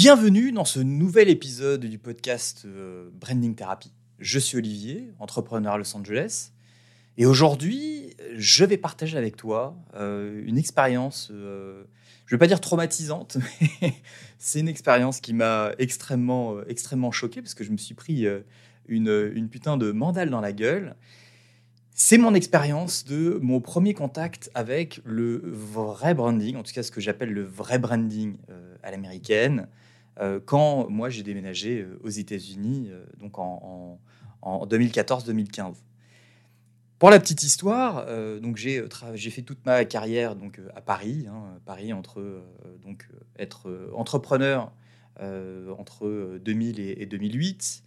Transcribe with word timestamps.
Bienvenue 0.00 0.52
dans 0.52 0.64
ce 0.64 0.78
nouvel 0.78 1.28
épisode 1.28 1.84
du 1.84 1.98
podcast 1.98 2.62
euh, 2.66 3.10
Branding 3.14 3.56
Therapy. 3.56 3.90
Je 4.20 4.38
suis 4.38 4.56
Olivier, 4.56 5.10
entrepreneur 5.18 5.72
à 5.72 5.76
Los 5.76 5.96
Angeles. 5.96 6.52
Et 7.16 7.26
aujourd'hui, 7.26 8.14
je 8.36 8.64
vais 8.64 8.76
partager 8.76 9.18
avec 9.18 9.34
toi 9.36 9.74
euh, 9.96 10.40
une 10.46 10.56
expérience, 10.56 11.30
euh, 11.32 11.82
je 12.26 12.32
ne 12.32 12.38
vais 12.38 12.38
pas 12.38 12.46
dire 12.46 12.60
traumatisante, 12.60 13.38
mais 13.82 13.92
c'est 14.38 14.60
une 14.60 14.68
expérience 14.68 15.18
qui 15.18 15.34
m'a 15.34 15.72
extrêmement, 15.78 16.62
extrêmement 16.68 17.10
choqué 17.10 17.42
parce 17.42 17.54
que 17.54 17.64
je 17.64 17.72
me 17.72 17.76
suis 17.76 17.96
pris 17.96 18.24
une, 18.86 19.48
putain 19.50 19.76
de 19.76 19.90
mandale 19.90 20.30
dans 20.30 20.40
la 20.40 20.52
gueule. 20.52 20.94
C'est 21.92 22.18
mon 22.18 22.34
expérience 22.34 23.04
de 23.04 23.40
mon 23.42 23.60
premier 23.60 23.94
contact 23.94 24.48
avec 24.54 25.00
le 25.04 25.42
vrai 25.44 26.14
branding, 26.14 26.54
en 26.54 26.62
tout 26.62 26.72
cas 26.72 26.84
ce 26.84 26.92
que 26.92 27.00
j'appelle 27.00 27.32
le 27.32 27.42
vrai 27.42 27.80
branding 27.80 28.36
à 28.84 28.92
l'américaine, 28.92 29.66
quand 30.46 30.88
moi 30.88 31.10
j'ai 31.10 31.22
déménagé 31.22 31.82
euh, 31.82 31.98
aux 32.02 32.08
États-Unis, 32.08 32.88
euh, 32.90 33.04
donc 33.18 33.38
en, 33.38 33.98
2014-2015. 34.42 35.74
Pour 36.98 37.10
la 37.10 37.20
petite 37.20 37.42
histoire, 37.42 38.06
donc 38.40 38.56
j'ai 38.56 39.30
fait 39.30 39.42
toute 39.42 39.64
ma 39.66 39.84
carrière 39.84 40.34
donc 40.36 40.60
à 40.74 40.80
Paris, 40.80 41.26
hein, 41.28 41.60
Paris 41.66 41.92
entre 41.92 42.42
donc 42.82 43.08
être 43.38 43.90
entrepreneur 43.94 44.72
entre 45.20 46.38
2000 46.38 46.80
et, 46.80 47.06
2008 47.06 47.84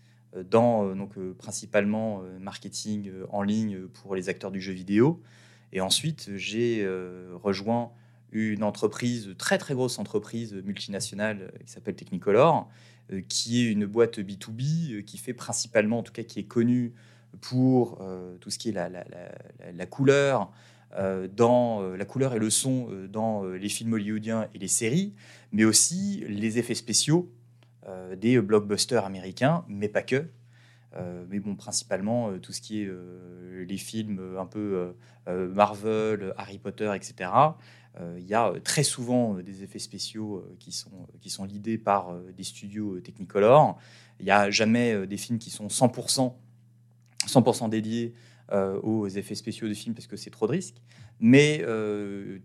dans 0.49 0.93
donc 0.95 1.17
principalement 1.37 2.21
marketing 2.39 3.11
en 3.31 3.43
ligne 3.43 3.87
pour 3.87 4.15
les 4.15 4.29
acteurs 4.29 4.51
du 4.51 4.61
jeu 4.61 4.73
vidéo 4.73 5.21
et 5.73 5.81
ensuite 5.81 6.29
j'ai 6.35 6.87
rejoint 7.41 7.91
une 8.31 8.63
entreprise, 8.63 9.33
très 9.37 9.57
très 9.57 9.73
grosse 9.73 9.99
entreprise 9.99 10.53
multinationale 10.53 11.41
euh, 11.41 11.57
qui 11.65 11.71
s'appelle 11.71 11.95
Technicolor, 11.95 12.69
euh, 13.11 13.21
qui 13.27 13.61
est 13.61 13.71
une 13.71 13.85
boîte 13.85 14.19
B2B, 14.19 14.93
euh, 14.93 15.01
qui 15.01 15.17
fait 15.17 15.33
principalement, 15.33 15.99
en 15.99 16.03
tout 16.03 16.13
cas 16.13 16.23
qui 16.23 16.39
est 16.39 16.45
connue 16.45 16.93
pour 17.39 18.05
tout 18.41 18.49
ce 18.49 18.59
qui 18.59 18.67
est 18.67 18.73
la, 18.73 18.89
la, 18.89 19.85
couleur, 19.85 20.51
dans 21.33 21.81
la 21.81 22.03
couleur 22.03 22.33
et 22.33 22.39
le 22.39 22.49
son 22.49 22.89
dans 23.09 23.45
les 23.45 23.69
films 23.69 23.93
hollywoodiens 23.93 24.49
et 24.53 24.59
les 24.59 24.67
séries, 24.67 25.13
mais 25.53 25.63
aussi 25.63 26.25
les 26.27 26.57
effets 26.57 26.75
spéciaux 26.75 27.31
des 28.17 28.41
blockbusters 28.41 29.05
américains, 29.05 29.63
mais 29.69 29.87
pas 29.87 30.01
que. 30.01 30.25
mais 31.29 31.39
bon, 31.39 31.55
principalement 31.55 32.37
tout 32.39 32.51
ce 32.51 32.59
qui 32.59 32.81
est 32.81 32.91
les 33.65 33.77
films 33.77 34.35
un 34.37 34.45
peu 34.45 34.93
Marvel, 35.25 36.33
Harry 36.35 36.57
Potter, 36.57 36.91
etc. 36.93 37.29
Euh, 37.99 38.17
il 38.19 38.25
y 38.25 38.33
a 38.33 38.47
euh, 38.47 38.59
très 38.59 38.83
souvent 38.83 39.35
euh, 39.35 39.43
des 39.43 39.63
effets 39.63 39.79
spéciaux 39.79 40.45
qui 40.59 40.71
sont, 40.71 41.07
qui 41.19 41.29
sont 41.29 41.43
lidés 41.43 41.77
par 41.77 42.13
des 42.35 42.43
studios 42.43 42.99
Technicolor. 43.01 43.77
Il 44.19 44.25
n'y 44.25 44.31
a 44.31 44.49
jamais 44.49 45.07
des 45.07 45.17
films 45.17 45.39
qui 45.39 45.49
sont 45.49 45.67
100%, 45.67 46.33
100 47.25 47.69
dédiés 47.69 48.13
aux 48.83 49.07
effets 49.07 49.35
spéciaux 49.35 49.69
de 49.69 49.73
films 49.73 49.95
parce 49.95 50.07
que 50.07 50.17
c'est 50.17 50.29
trop 50.29 50.45
de 50.45 50.51
risques. 50.51 50.81
Mais 51.19 51.65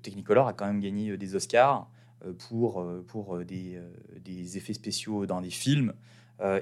Technicolor 0.03 0.49
a 0.49 0.53
quand 0.55 0.67
même 0.67 0.81
gagné 0.81 1.19
des 1.19 1.35
Oscars 1.35 1.91
pour, 2.39 2.87
pour 3.09 3.45
des, 3.45 3.79
des, 4.25 4.57
effets 4.57 4.73
spéciaux 4.73 5.27
dans 5.27 5.41
les 5.41 5.51
films, 5.51 5.93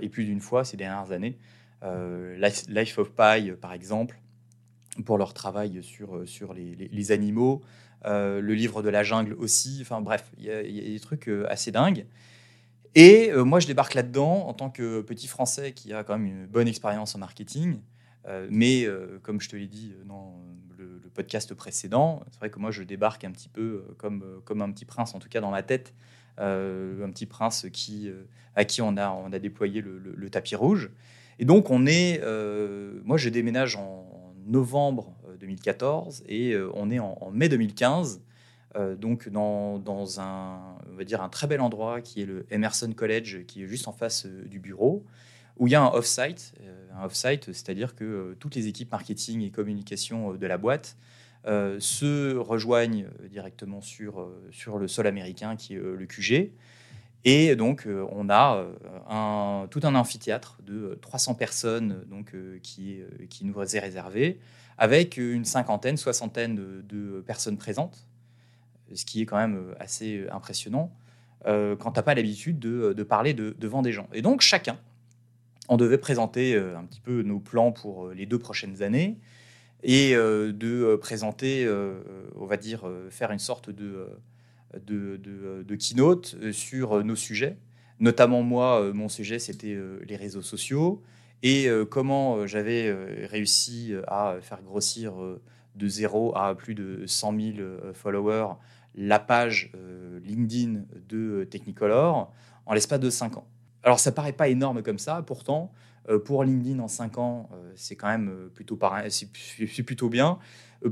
et 0.01 0.09
plus 0.09 0.25
d'une 0.25 0.41
fois 0.41 0.65
ces 0.65 0.77
dernières 0.77 1.13
années. 1.13 1.39
Life 2.69 2.99
of 2.99 3.13
Pi, 3.13 3.53
par 3.61 3.73
exemple, 3.73 4.21
pour 5.05 5.17
leur 5.17 5.33
travail 5.33 5.81
sur, 5.85 6.27
sur 6.27 6.55
les 6.55 7.13
animaux, 7.13 7.63
euh, 8.05 8.41
le 8.41 8.55
livre 8.55 8.83
de 8.83 8.91
la 8.91 9.03
jungle 9.03 9.35
aussi. 9.35 9.79
Enfin 9.81 10.01
bref, 10.01 10.31
il 10.39 10.45
y, 10.45 10.51
a 10.51 10.63
des 10.63 11.01
trucs 11.01 11.29
euh, 11.29 11.47
assez 11.49 11.73
dingues. 11.73 12.07
Et 12.95 13.31
euh, 13.33 13.45
moi, 13.45 13.61
je 13.61 13.67
débarque 13.67 13.95
là-dedans 13.95 14.47
en 14.47 14.53
tant 14.53 14.71
que 14.71 15.01
petit 15.01 15.27
Français 15.27 15.73
qui 15.73 15.93
a 15.93 16.05
quand 16.05 16.19
même 16.19 16.27
une 16.27 16.47
bonne 16.47 16.69
expérience 16.69 17.15
en 17.15 17.19
marketing. 17.19 17.79
mais 18.51 18.87
comme 19.23 19.41
je 19.41 19.49
te 19.49 19.57
l'ai 19.57 19.67
dit 19.67 19.95
dans 20.07 20.35
le, 20.79 21.01
podcast 21.15 21.55
précédent, 21.55 22.25
c'est 22.33 22.39
vrai 22.41 22.51
que 22.51 22.59
moi, 22.59 22.73
je 22.73 22.83
débarque 22.83 23.23
un 23.23 23.31
petit 23.31 23.49
peu 23.49 23.85
comme, 23.99 24.41
comme 24.45 24.63
un 24.63 24.73
petit 24.73 24.85
prince, 24.85 25.15
en 25.15 25.21
tout 25.21 25.29
cas 25.29 25.41
dans 25.41 25.53
ma 25.53 25.63
tête, 25.63 25.95
un 26.39 27.11
petit 27.13 27.27
prince 27.27 27.65
à 28.57 28.65
qui 28.65 28.83
on 28.83 28.97
a, 28.97 29.11
on 29.11 29.33
a 29.33 29.39
déployé 29.39 29.81
le, 29.81 29.99
le 29.99 30.31
tapis 30.31 30.57
rouge. 30.57 30.91
Et 31.39 31.45
donc, 31.45 31.71
on 31.71 31.87
est, 31.87 32.21
moi, 33.05 33.17
je 33.17 33.29
déménage 33.29 33.77
en 33.77 34.05
novembre 34.47 35.15
2014 35.45 36.25
et 36.27 36.53
euh, 36.53 36.71
on 36.75 36.91
est 36.91 36.99
en, 36.99 37.31
mai 37.33 37.49
2015, 37.49 38.23
euh, 38.77 38.97
donc 38.97 39.29
dans, 39.29 39.79
dans, 39.79 40.21
un, 40.21 40.59
on 40.91 40.97
va 40.97 41.05
dire 41.05 41.23
un 41.23 41.29
très 41.29 41.47
bel 41.47 41.61
endroit 41.61 42.01
qui 42.01 42.23
est 42.23 42.27
le 42.27 42.47
Emerson 42.51 42.93
College, 42.93 43.45
qui 43.47 43.63
est 43.63 43.67
juste 43.67 43.87
en 43.87 43.93
face 43.93 44.27
euh, 44.27 44.45
du 44.47 44.59
bureau, 44.59 45.05
où 45.59 45.67
il 45.67 45.71
y 45.71 45.75
a 45.75 45.83
un 45.83 45.93
off-site, 45.93 46.55
un 46.97 47.05
off-site, 47.05 47.53
c'est-à-dire 47.53 47.95
que 47.95 48.37
toutes 48.41 48.57
les 48.57 48.67
équipes 48.67 48.91
marketing 48.91 49.43
et 49.43 49.51
communication 49.51 50.35
de 50.35 50.47
la 50.49 50.59
boîte 50.59 50.97
se 51.47 52.37
rejoignent 52.37 53.07
directement 53.31 53.81
sur, 53.81 54.29
sur 54.51 54.79
le 54.79 54.89
sol 54.89 55.07
américain 55.07 55.55
qui 55.55 55.75
est 55.75 55.79
le 55.79 56.07
QG. 56.07 56.51
Et 57.25 57.55
donc, 57.55 57.87
on 58.11 58.29
a 58.31 58.67
un, 59.09 59.69
tout 59.71 59.79
un 59.85 59.95
amphithéâtre 59.95 60.59
de 60.67 60.99
300 61.03 61.35
personnes 61.35 62.05
donc, 62.11 62.35
qui, 62.61 62.99
qui 63.31 63.45
nous 63.45 63.55
est 63.61 63.79
réservé, 63.79 64.41
avec 64.79 65.17
une 65.17 65.45
cinquantaine, 65.45 65.97
soixantaine 65.97 66.57
de, 66.57 67.23
personnes 67.27 67.57
présentes, 67.57 68.07
ce 68.93 69.05
qui 69.05 69.23
est 69.23 69.27
quand 69.27 69.39
même 69.39 69.57
euh, 69.57 69.75
assez 69.81 70.19
euh, 70.19 70.35
impressionnant 70.35 70.93
euh, 71.47 71.75
quand 71.77 71.93
tu 71.93 71.99
n'as 71.99 72.03
pas 72.03 72.15
l'habitude 72.15 72.59
de, 72.59 73.03
parler 73.03 73.35
devant 73.35 73.83
des 73.83 73.93
gens. 73.93 74.09
Et 74.13 74.23
donc 74.23 74.41
chacun, 74.41 74.79
on 75.69 75.77
devait 75.77 75.99
présenter 75.99 76.57
un 76.57 76.85
petit 76.85 77.01
peu 77.01 77.23
nos 77.23 77.39
plans 77.39 77.73
pour 77.73 78.11
les 78.11 78.27
deux 78.27 78.39
prochaines 78.39 78.83
années 78.83 79.19
et 79.83 80.15
de 80.15 80.97
présenter, 80.97 81.69
on 82.37 82.47
va 82.47 82.57
dire, 82.57 82.91
faire 83.11 83.31
une 83.31 83.39
sorte 83.39 83.69
de, 83.69 84.09
keynote 85.77 86.37
sur 86.53 87.05
nos 87.05 87.17
sujets. 87.17 87.59
Notamment 88.01 88.43
moi, 88.43 88.93
mon 88.95 89.11
sujet, 89.11 89.39
c'était 89.39 89.79
les 90.07 90.17
réseaux 90.17 90.43
sociaux, 90.43 91.03
et 91.45 91.69
euh, 91.69 91.85
comment 91.85 92.37
euh, 92.37 92.47
j'avais 92.47 92.89
euh, 92.89 93.27
réussi 93.31 93.93
à 94.09 94.37
faire 94.41 94.63
grossir 94.63 95.13
de 95.77 95.89
zéro 95.89 96.37
à 96.37 96.55
plus 96.57 96.75
de 96.75 97.07
100 97.07 97.39
000 97.39 97.69
followers 97.93 98.55
la 98.97 99.19
page 99.19 99.73
LinkedIn 100.23 100.85
de 101.09 101.45
Technicolor 101.45 102.33
en 102.65 102.75
l'espace 102.75 103.01
de 103.01 103.11
5 103.11 103.37
ans. 103.37 103.47
Alors 103.83 103.99
ça 103.99 104.13
paraît 104.13 104.33
pas 104.33 104.49
énorme 104.49 104.83
comme 104.83 104.99
ça, 104.99 105.23
pourtant 105.27 105.73
pour 106.25 106.45
LinkedIn 106.45 106.79
en 106.79 106.87
5 106.87 107.19
ans, 107.19 107.49
c'est 107.75 107.97
quand 107.97 108.07
même 108.07 108.51
plutôt, 108.55 108.77
bien. 110.09 110.39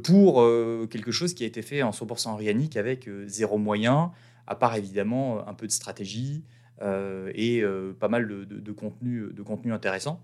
Pour 0.02 0.44
quelque 0.90 1.12
chose 1.12 1.32
qui 1.32 1.44
a 1.44 1.46
été 1.46 1.62
fait 1.62 1.84
en 1.84 1.90
100% 1.90 2.30
organique 2.30 2.76
avec 2.76 3.08
zéro 3.26 3.56
moyen, 3.56 4.10
à 4.48 4.56
part 4.56 4.74
évidemment 4.74 5.46
un 5.46 5.54
peu 5.54 5.68
de 5.68 5.72
stratégie 5.72 6.42
et 6.80 7.62
pas 8.00 8.08
mal 8.08 8.26
de 8.26 8.72
contenu 8.72 9.72
intéressant. 9.72 10.20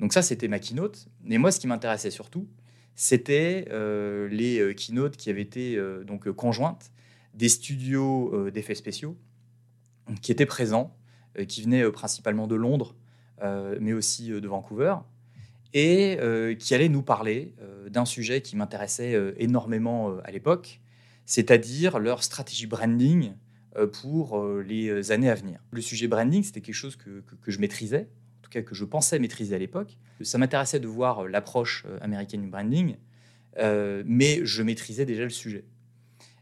Donc 0.00 0.12
ça, 0.12 0.22
c'était 0.22 0.48
ma 0.48 0.58
keynote. 0.58 1.08
Mais 1.22 1.38
moi, 1.38 1.50
ce 1.50 1.60
qui 1.60 1.66
m'intéressait 1.66 2.10
surtout, 2.10 2.48
c'était 3.00 3.68
euh, 3.70 4.26
les 4.28 4.58
euh, 4.58 4.74
keynotes 4.74 5.16
qui 5.16 5.30
avaient 5.30 5.42
été 5.42 5.76
euh, 5.76 6.02
donc 6.02 6.28
conjointes 6.32 6.90
des 7.32 7.48
studios 7.48 8.50
d'effets 8.50 8.74
spéciaux 8.74 9.16
qui 10.20 10.32
étaient 10.32 10.46
présents, 10.46 10.96
qui 11.46 11.62
venaient 11.62 11.88
principalement 11.92 12.48
de 12.48 12.56
Londres, 12.56 12.96
mais 13.80 13.92
aussi 13.92 14.30
de 14.30 14.48
Vancouver, 14.48 14.96
et 15.72 16.18
qui 16.58 16.74
allaient 16.74 16.88
nous 16.88 17.02
parler 17.02 17.54
d'un 17.90 18.06
sujet 18.06 18.40
qui 18.40 18.56
m'intéressait 18.56 19.34
énormément 19.36 20.18
à 20.24 20.32
l'époque, 20.32 20.80
c'est-à-dire 21.26 22.00
leur 22.00 22.24
stratégie 22.24 22.66
branding 22.66 23.34
pour 23.92 24.44
les 24.66 25.12
années 25.12 25.30
à 25.30 25.36
venir. 25.36 25.60
Le 25.70 25.82
sujet 25.82 26.08
branding, 26.08 26.42
c'était 26.42 26.62
quelque 26.62 26.74
chose 26.74 26.96
que, 26.96 27.22
je 27.46 27.58
maîtrisais, 27.60 28.08
que 28.50 28.74
je 28.74 28.84
pensais 28.84 29.18
maîtriser 29.18 29.54
à 29.54 29.58
l'époque. 29.58 29.96
Ça 30.22 30.38
m'intéressait 30.38 30.80
de 30.80 30.88
voir 30.88 31.20
euh, 31.20 31.28
l'approche 31.28 31.84
euh, 31.86 31.98
américaine 32.00 32.42
du 32.42 32.48
branding, 32.48 32.96
euh, 33.58 34.02
mais 34.06 34.40
je 34.44 34.62
maîtrisais 34.62 35.04
déjà 35.04 35.24
le 35.24 35.30
sujet. 35.30 35.64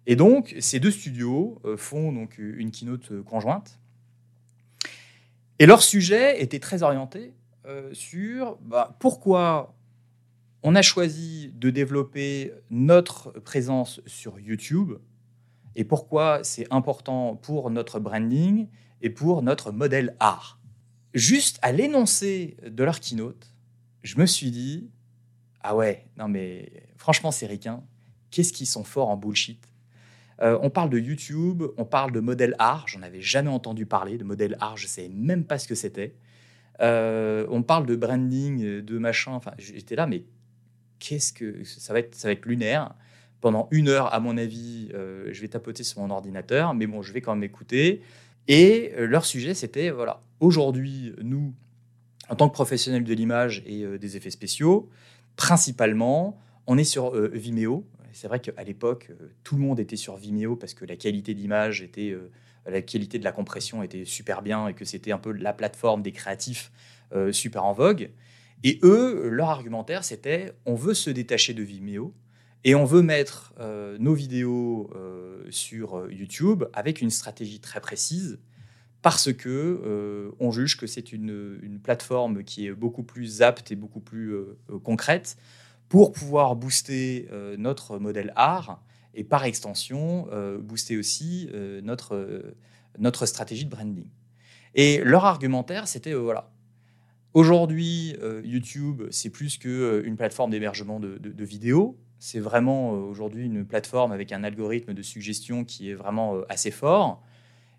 Et 0.07 0.17
donc, 0.17 0.55
ces 0.61 0.79
deux 0.79 0.93
studios 0.93 1.61
font 1.77 2.13
donc 2.13 2.39
une 2.39 2.71
keynote 2.71 3.23
conjointe. 3.25 3.81
Et 5.59 5.67
leur 5.67 5.83
sujet 5.83 6.41
était 6.41 6.61
très 6.61 6.85
orienté 6.85 7.33
sur 7.91 8.57
bah, 8.63 8.97
pourquoi 9.01 9.75
on 10.63 10.77
a 10.77 10.83
choisi 10.83 11.51
de 11.57 11.71
développer 11.71 12.53
notre 12.71 13.31
présence 13.41 14.01
sur 14.07 14.39
YouTube 14.39 14.93
et 15.75 15.83
pourquoi 15.83 16.45
c'est 16.45 16.73
important 16.73 17.35
pour 17.35 17.69
notre 17.71 17.99
branding 17.99 18.69
et 19.03 19.11
pour 19.11 19.43
notre 19.43 19.73
modèle 19.73 20.15
art 20.21 20.61
juste 21.17 21.59
à 21.63 21.73
l'énoncé 21.73 22.57
de 22.67 22.85
leur 22.85 23.01
keynote, 23.01 23.53
je 24.03 24.19
me 24.19 24.27
suis 24.27 24.51
dit 24.51 24.91
ah 25.61 25.75
ouais, 25.75 26.07
non 26.17 26.29
mais 26.29 26.71
franchement, 26.97 27.33
c'est 27.33 27.47
ricain. 27.47 27.83
Qu'est-ce 28.31 28.53
qu'ils 28.53 28.67
sont 28.67 28.85
forts 28.85 29.09
en 29.09 29.17
bullshit 29.17 29.61
on 30.39 30.69
parle 30.69 30.91
de 30.91 30.99
YouTube, 30.99 31.63
on 31.79 31.87
parle 31.87 32.13
de 32.13 32.21
modèle 32.21 32.55
art. 32.59 32.87
J'en 32.89 33.01
avais 33.01 33.23
jamais 33.23 33.49
entendu 33.49 33.87
parler 33.87 34.19
de 34.19 34.25
modèle 34.25 34.59
art. 34.61 34.77
Je 34.77 34.85
ne 34.85 34.89
savais 34.89 35.09
même 35.09 35.45
pas 35.45 35.59
ce 35.59 35.67
que 35.67 35.75
c'était. 35.75 36.15
on 36.79 37.63
parle 37.67 37.87
de 37.87 37.97
branding, 37.97 38.83
de 38.83 38.99
machin. 38.99 39.33
Enfin, 39.33 39.53
j'étais 39.57 39.97
là, 39.97 40.07
mais 40.07 40.25
qu'est-ce 40.99 41.33
que 41.33 41.65
ça 41.65 41.95
va 41.95 42.01
être 42.01 42.15
Ça 42.15 42.29
va 42.29 42.33
être 42.33 42.45
lunaire. 42.45 42.95
Pendant 43.41 43.67
une 43.71 43.89
heure, 43.89 44.13
à 44.13 44.21
mon 44.21 44.37
avis, 44.37 44.91
je 44.93 45.41
vais 45.41 45.49
tapoter 45.49 45.85
sur 45.85 46.03
mon 46.03 46.11
ordinateur, 46.11 46.75
mais 46.75 46.87
bon, 46.87 47.01
je 47.01 47.15
vais 47.15 47.23
quand 47.23 47.35
même 47.35 47.45
écouter. 47.45 48.03
Et 48.49 48.93
leur 48.97 49.25
sujet, 49.25 49.55
c'était 49.55 49.91
voilà, 49.91 50.23
aujourd'hui, 50.41 51.13
nous, 51.23 51.53
en 52.29 52.37
tant 52.37 52.49
que 52.49 52.55
professionnels 52.55 53.05
de 53.05 53.15
l'image 53.15 53.63
et 53.67 53.83
euh, 53.83 53.99
des 53.99 54.17
effets 54.17 54.31
spéciaux, 54.31 54.89
principalement, 55.37 56.41
on 56.67 56.79
est 56.79 56.85
sur 56.85 57.15
euh, 57.15 57.31
Vimeo. 57.33 57.87
C'est 58.13 58.29
vrai 58.29 58.41
qu'à 58.41 58.65
l'époque, 58.65 59.09
euh, 59.11 59.29
tout 59.45 59.57
le 59.57 59.63
monde 59.63 59.79
était 59.79 59.97
sur 59.97 60.17
Vimeo 60.17 60.57
parce 60.57 60.75
que 60.75 60.85
la 60.85 60.97
qualité 60.97 61.35
d'image 61.35 61.83
était, 61.83 62.17
la 62.67 62.83
qualité 62.83 63.19
de 63.19 63.25
la 63.25 63.33
compression 63.33 63.83
était 63.83 64.05
super 64.05 64.43
bien 64.43 64.69
et 64.69 64.75
que 64.75 64.85
c'était 64.85 65.13
un 65.13 65.19
peu 65.19 65.33
la 65.33 65.53
plateforme 65.53 66.03
des 66.03 66.13
créatifs 66.13 66.73
super 67.31 67.65
en 67.65 67.73
vogue. 67.73 68.11
Et 68.65 68.81
eux, 68.83 69.29
leur 69.29 69.51
argumentaire, 69.51 70.03
c'était 70.03 70.55
on 70.65 70.75
veut 70.75 70.95
se 70.95 71.11
détacher 71.11 71.55
de 71.55 71.63
Vimeo 71.63 72.13
et 72.67 72.75
on 72.75 72.85
veut 72.85 73.01
mettre 73.01 73.55
nos 73.99 74.13
vidéos 74.13 74.91
sur 75.51 76.11
YouTube 76.11 76.65
avec 76.75 77.01
une 77.01 77.11
stratégie 77.11 77.61
très 77.61 77.81
précise 77.81 78.39
parce 79.07 79.33
que 79.33 79.49
euh, 79.49 80.33
on 80.41 80.51
juge 80.51 80.77
que 80.77 80.89
c'est 80.89 81.13
une, 81.13 81.79
plateforme 81.81 82.43
qui 82.43 82.67
est 82.67 82.73
beaucoup 82.73 83.05
plus 83.05 83.41
apte 83.41 83.71
et 83.71 83.77
beaucoup 83.77 84.01
plus 84.01 84.35
euh, 84.35 84.59
euh, 84.69 84.81
concrète 84.81 85.37
pour 85.89 86.11
pouvoir 86.11 86.57
booster 86.57 87.29
notre 87.57 88.01
modèle 88.01 88.33
art 88.35 88.83
et 89.15 89.23
par 89.23 89.45
extension 89.45 90.27
booster 90.59 90.97
aussi 90.99 91.49
notre, 91.85 92.57
notre 92.99 93.25
stratégie 93.25 93.65
de 93.65 93.71
branding. 93.71 94.09
Et 94.75 95.01
leur 95.05 95.25
argumentaire, 95.25 95.87
c'était 95.87 96.13
voilà. 96.13 96.51
Aujourd'hui, 97.35 98.17
YouTube, 98.43 99.05
c'est 99.13 99.31
plus 99.31 99.59
qu'une 99.59 100.17
plateforme 100.17 100.51
d'hébergement 100.51 100.99
de, 100.99 101.45
vidéos. 101.45 101.97
C'est 102.19 102.41
vraiment 102.41 102.93
aujourd'hui 102.93 103.45
une 103.45 103.65
plateforme 103.65 104.13
avec 104.13 104.33
un 104.33 104.43
algorithme 104.43 104.95
de 104.95 105.03
suggestion 105.03 105.65
qui 105.65 105.91
est 105.91 105.95
vraiment 105.95 106.41
assez 106.49 106.71
fort 106.71 107.23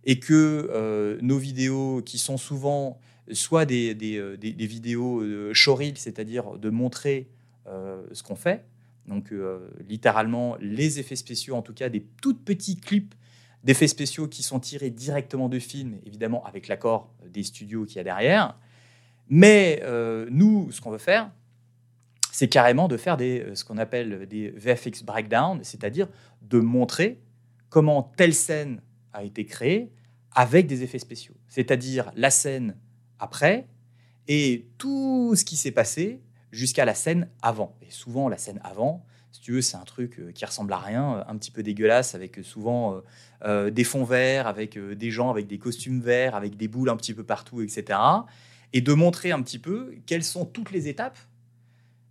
et 0.07 0.19
que 0.19 0.69
euh, 0.71 1.19
nos 1.21 1.37
vidéos, 1.37 2.01
qui 2.01 2.17
sont 2.17 2.37
souvent 2.37 2.97
soit 3.33 3.65
des, 3.65 3.93
des, 3.93 4.17
euh, 4.17 4.37
vidéos 4.41 5.21
euh, 5.21 5.53
c'est-à-dire 5.95 6.57
de 6.57 6.69
montrer 6.71 7.29
ce 8.13 8.23
qu'on 8.23 8.37
fait, 8.37 8.63
donc 9.09 9.33
littéralement 9.89 10.55
les 10.61 10.99
effets 10.99 11.17
spéciaux, 11.17 11.53
en 11.55 11.61
tout 11.61 11.73
cas 11.73 11.89
des 11.89 12.05
tout 12.21 12.33
petits 12.33 12.77
clips 12.77 13.13
d'effets 13.65 13.89
spéciaux 13.89 14.29
qui 14.29 14.41
sont 14.41 14.61
tirés 14.61 14.89
directement 14.89 15.49
de 15.49 15.59
films, 15.59 15.97
évidemment 16.05 16.45
avec 16.45 16.69
l'accord 16.69 17.11
des 17.27 17.43
studios 17.43 17.83
qu'il 17.83 17.97
y 17.97 17.99
a 17.99 18.05
derrière. 18.05 18.57
Mais 19.27 19.83
nous, 20.31 20.71
ce 20.71 20.79
qu'on 20.79 20.91
veut 20.91 20.97
faire, 20.97 21.29
c'est 22.37 22.49
carrément 22.49 22.87
de 22.87 22.97
faire 22.97 23.17
des, 23.17 23.47
ce 23.55 23.63
qu'on 23.63 23.79
appelle 23.79 24.27
des 24.27 24.51
VFX 24.51 25.01
breakdown, 25.01 25.59
c'est-à-dire 25.63 26.07
de 26.43 26.59
montrer 26.59 27.19
comment 27.69 28.13
telle 28.15 28.35
scène 28.35 28.79
a 29.11 29.23
été 29.23 29.43
créée 29.43 29.91
avec 30.35 30.67
des 30.67 30.83
effets 30.83 30.99
spéciaux. 30.99 31.33
C'est-à-dire 31.47 32.11
la 32.15 32.29
scène 32.29 32.77
après 33.17 33.65
et 34.27 34.67
tout 34.77 35.33
ce 35.35 35.43
qui 35.45 35.55
s'est 35.55 35.71
passé 35.71 36.21
jusqu'à 36.51 36.85
la 36.85 36.93
scène 36.93 37.27
avant. 37.41 37.75
Et 37.81 37.89
souvent, 37.89 38.29
la 38.29 38.37
scène 38.37 38.59
avant, 38.63 39.03
si 39.31 39.41
tu 39.41 39.53
veux, 39.53 39.61
c'est 39.63 39.77
un 39.77 39.83
truc 39.83 40.19
euh, 40.19 40.31
qui 40.31 40.45
ressemble 40.45 40.73
à 40.73 40.77
rien, 40.77 41.25
un 41.27 41.37
petit 41.37 41.49
peu 41.49 41.63
dégueulasse, 41.63 42.13
avec 42.13 42.37
souvent 42.43 42.93
euh, 42.93 43.01
euh, 43.45 43.69
des 43.71 43.83
fonds 43.83 44.03
verts, 44.03 44.45
avec 44.45 44.77
des 44.77 45.09
gens 45.09 45.31
avec 45.31 45.47
des 45.47 45.57
costumes 45.57 46.01
verts, 46.01 46.35
avec 46.35 46.55
des 46.55 46.67
boules 46.67 46.89
un 46.89 46.97
petit 46.97 47.15
peu 47.15 47.23
partout, 47.23 47.63
etc. 47.63 47.97
Et 48.73 48.81
de 48.81 48.93
montrer 48.93 49.31
un 49.31 49.41
petit 49.41 49.57
peu 49.57 49.95
quelles 50.05 50.23
sont 50.23 50.45
toutes 50.45 50.69
les 50.69 50.87
étapes 50.87 51.17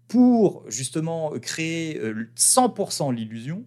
pour 0.09 0.65
justement 0.69 1.31
créer 1.41 2.01
100% 2.37 3.15
l'illusion 3.15 3.65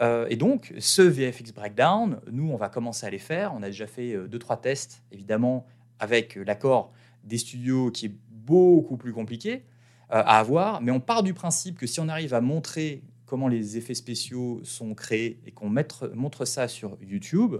euh, 0.00 0.26
et 0.28 0.36
donc, 0.36 0.74
ce 0.78 1.02
VFX 1.02 1.52
Breakdown, 1.52 2.20
nous, 2.30 2.50
on 2.50 2.56
va 2.56 2.68
commencer 2.68 3.06
à 3.06 3.10
les 3.10 3.18
faire. 3.18 3.54
On 3.54 3.62
a 3.62 3.66
déjà 3.66 3.86
fait 3.86 4.14
euh, 4.14 4.26
deux, 4.26 4.38
trois 4.38 4.56
tests, 4.56 5.02
évidemment, 5.12 5.66
avec 5.98 6.36
euh, 6.36 6.44
l'accord 6.44 6.92
des 7.22 7.38
studios 7.38 7.90
qui 7.90 8.06
est 8.06 8.14
beaucoup 8.28 8.96
plus 8.96 9.12
compliqué 9.12 9.64
à 10.10 10.38
avoir. 10.38 10.82
Mais 10.82 10.92
on 10.92 11.00
part 11.00 11.22
du 11.22 11.32
principe 11.32 11.78
que 11.78 11.86
si 11.86 11.98
on 11.98 12.08
arrive 12.08 12.34
à 12.34 12.42
montrer 12.42 13.02
comment 13.24 13.48
les 13.48 13.78
effets 13.78 13.94
spéciaux 13.94 14.60
sont 14.62 14.94
créés 14.94 15.40
et 15.46 15.50
qu'on 15.50 15.74
montre 16.14 16.44
ça 16.44 16.68
sur 16.68 16.98
YouTube, 17.00 17.56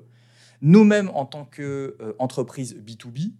nous-mêmes, 0.60 1.10
en 1.14 1.24
tant 1.24 1.46
qu'entreprise 1.46 2.76
B2B, 2.76 3.32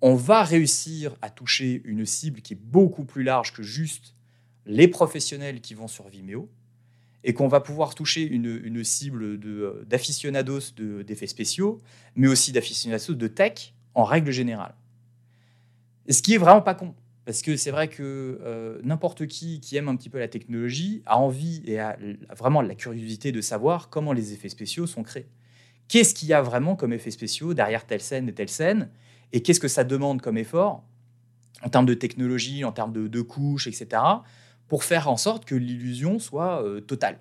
on 0.00 0.14
va 0.14 0.42
réussir 0.42 1.16
à 1.22 1.30
toucher 1.30 1.82
une 1.84 2.06
cible 2.06 2.40
qui 2.40 2.54
est 2.54 2.60
beaucoup 2.60 3.04
plus 3.04 3.22
large 3.22 3.52
que 3.52 3.62
juste 3.62 4.14
les 4.66 4.88
professionnels 4.88 5.60
qui 5.60 5.74
vont 5.74 5.88
sur 5.88 6.08
Vimeo 6.08 6.48
et 7.24 7.34
qu'on 7.34 7.48
va 7.48 7.60
pouvoir 7.60 7.94
toucher 7.94 8.22
une, 8.22 8.84
cible 8.84 9.38
d'aficionados 9.86 10.72
d'effets 11.04 11.26
spéciaux, 11.26 11.80
mais 12.14 12.28
aussi 12.28 12.52
d'aficionados 12.52 13.14
de 13.14 13.26
tech 13.26 13.74
en 13.94 14.04
règle 14.04 14.30
générale. 14.30 14.74
ce 16.08 16.22
qui 16.22 16.34
est 16.34 16.38
vraiment 16.38 16.62
pas 16.62 16.74
con, 16.74 16.94
parce 17.24 17.42
que 17.42 17.56
c'est 17.56 17.72
vrai 17.72 17.88
que 17.88 18.38
euh, 18.42 18.80
n'importe 18.84 19.26
qui 19.26 19.60
qui 19.60 19.76
aime 19.76 19.88
un 19.88 19.96
petit 19.96 20.08
peu 20.08 20.18
la 20.18 20.28
technologie 20.28 21.02
a 21.06 21.18
envie 21.18 21.62
et 21.66 21.80
a 21.80 21.98
vraiment 22.36 22.62
la 22.62 22.74
curiosité 22.74 23.32
de 23.32 23.40
savoir 23.40 23.90
comment 23.90 24.12
les 24.12 24.32
effets 24.32 24.48
spéciaux 24.48 24.86
sont 24.86 25.02
créés. 25.02 25.28
Qu'est-ce 25.88 26.14
qu'il 26.14 26.28
y 26.28 26.32
a 26.34 26.40
vraiment 26.40 26.76
comme 26.76 26.92
effets 26.92 27.10
spéciaux 27.10 27.52
derrière 27.52 27.86
telle 27.86 28.00
scène 28.00 28.28
et 28.28 28.32
telle 28.32 28.48
scène, 28.48 28.90
et 29.32 29.42
qu'est-ce 29.42 29.60
que 29.60 29.68
ça 29.68 29.84
demande 29.84 30.20
comme 30.20 30.38
effort 30.38 30.84
en 31.62 31.68
termes 31.68 31.86
de 31.86 31.94
technologie, 31.94 32.64
en 32.64 32.72
termes 32.72 32.92
de, 32.92 33.20
couches, 33.20 33.66
etc 33.66 34.00
pour 34.68 34.84
faire 34.84 35.08
en 35.08 35.16
sorte 35.16 35.46
que 35.46 35.54
l'illusion 35.54 36.18
soit 36.18 36.62
euh, 36.62 36.80
totale? 36.80 37.18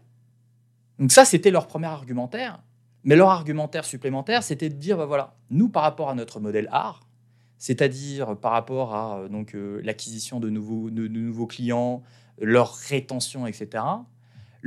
Donc 1.00 1.12
ça, 1.12 1.25
c'était 1.25 1.51
leur 1.51 1.68
premier 1.68 1.88
argumentaire. 1.88 2.62
Mais 3.04 3.15
leur 3.15 3.30
argumentaire 3.30 3.86
supplémentaire, 3.86 4.44
c'était 4.44 4.69
de 4.69 4.75
dire, 4.75 4.98
bah 4.98 5.06
voilà, 5.06 5.36
nous, 5.50 5.69
par 5.69 5.83
rapport 5.83 6.09
à 6.09 6.15
notre 6.15 6.39
modèle 6.39 6.68
art, 6.71 7.07
c'est-à-dire 7.57 8.38
par 8.38 8.51
rapport 8.51 8.94
à 8.94 9.19
euh, 9.19 9.44
euh, 9.56 9.81
l'acquisition 9.83 10.39
de 10.39 10.50
nouveaux, 10.50 10.89
de, 10.89 11.07
nouveaux 11.07 11.48
clients, 11.48 12.03
leur 12.39 12.74
rétention, 12.74 13.48
etc., 13.48 13.83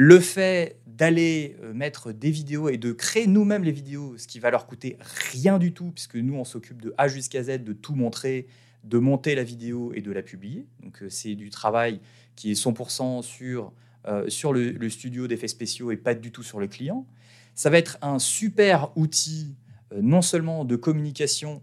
le 0.02 0.18
fait 0.18 0.80
d'aller 0.86 1.56
mettre 1.74 2.10
des 2.12 2.30
vidéos 2.30 2.70
et 2.70 2.78
de 2.78 2.90
créer 2.92 3.26
nous-mêmes 3.26 3.64
les 3.64 3.70
vidéos, 3.70 4.16
ce 4.16 4.26
qui 4.26 4.38
va 4.38 4.50
leur 4.50 4.66
coûter 4.66 4.96
rien 5.30 5.58
du 5.58 5.74
tout, 5.74 5.90
puisque 5.90 6.16
nous, 6.16 6.36
on 6.36 6.44
s'occupe 6.44 6.80
de 6.80 6.94
A 6.96 7.06
jusqu'à 7.06 7.42
Z, 7.42 7.64
de 7.64 7.74
tout 7.74 7.94
montrer, 7.94 8.46
de 8.82 8.96
monter 8.96 9.34
la 9.34 9.44
vidéo 9.44 9.92
et 9.94 10.00
de 10.00 10.10
la 10.10 10.22
publier. 10.22 10.66
Donc 10.82 11.02
c'est 11.10 11.34
du 11.34 11.50
travail 11.50 12.00
qui 12.34 12.50
est 12.50 12.54
100% 12.54 13.20
sur, 13.20 13.74
euh, 14.06 14.26
sur 14.30 14.54
le, 14.54 14.88
studio 14.88 15.28
d'effets 15.28 15.48
spéciaux 15.48 15.90
et 15.90 15.98
pas 15.98 16.14
du 16.14 16.32
tout 16.32 16.42
sur 16.42 16.60
le 16.60 16.66
client. 16.66 17.06
Ça 17.54 17.68
va 17.68 17.76
être 17.76 17.98
un 18.00 18.18
super 18.18 18.96
outil 18.96 19.54
euh, 19.92 20.00
non 20.00 20.22
seulement 20.22 20.64
de 20.64 20.76
communication 20.76 21.62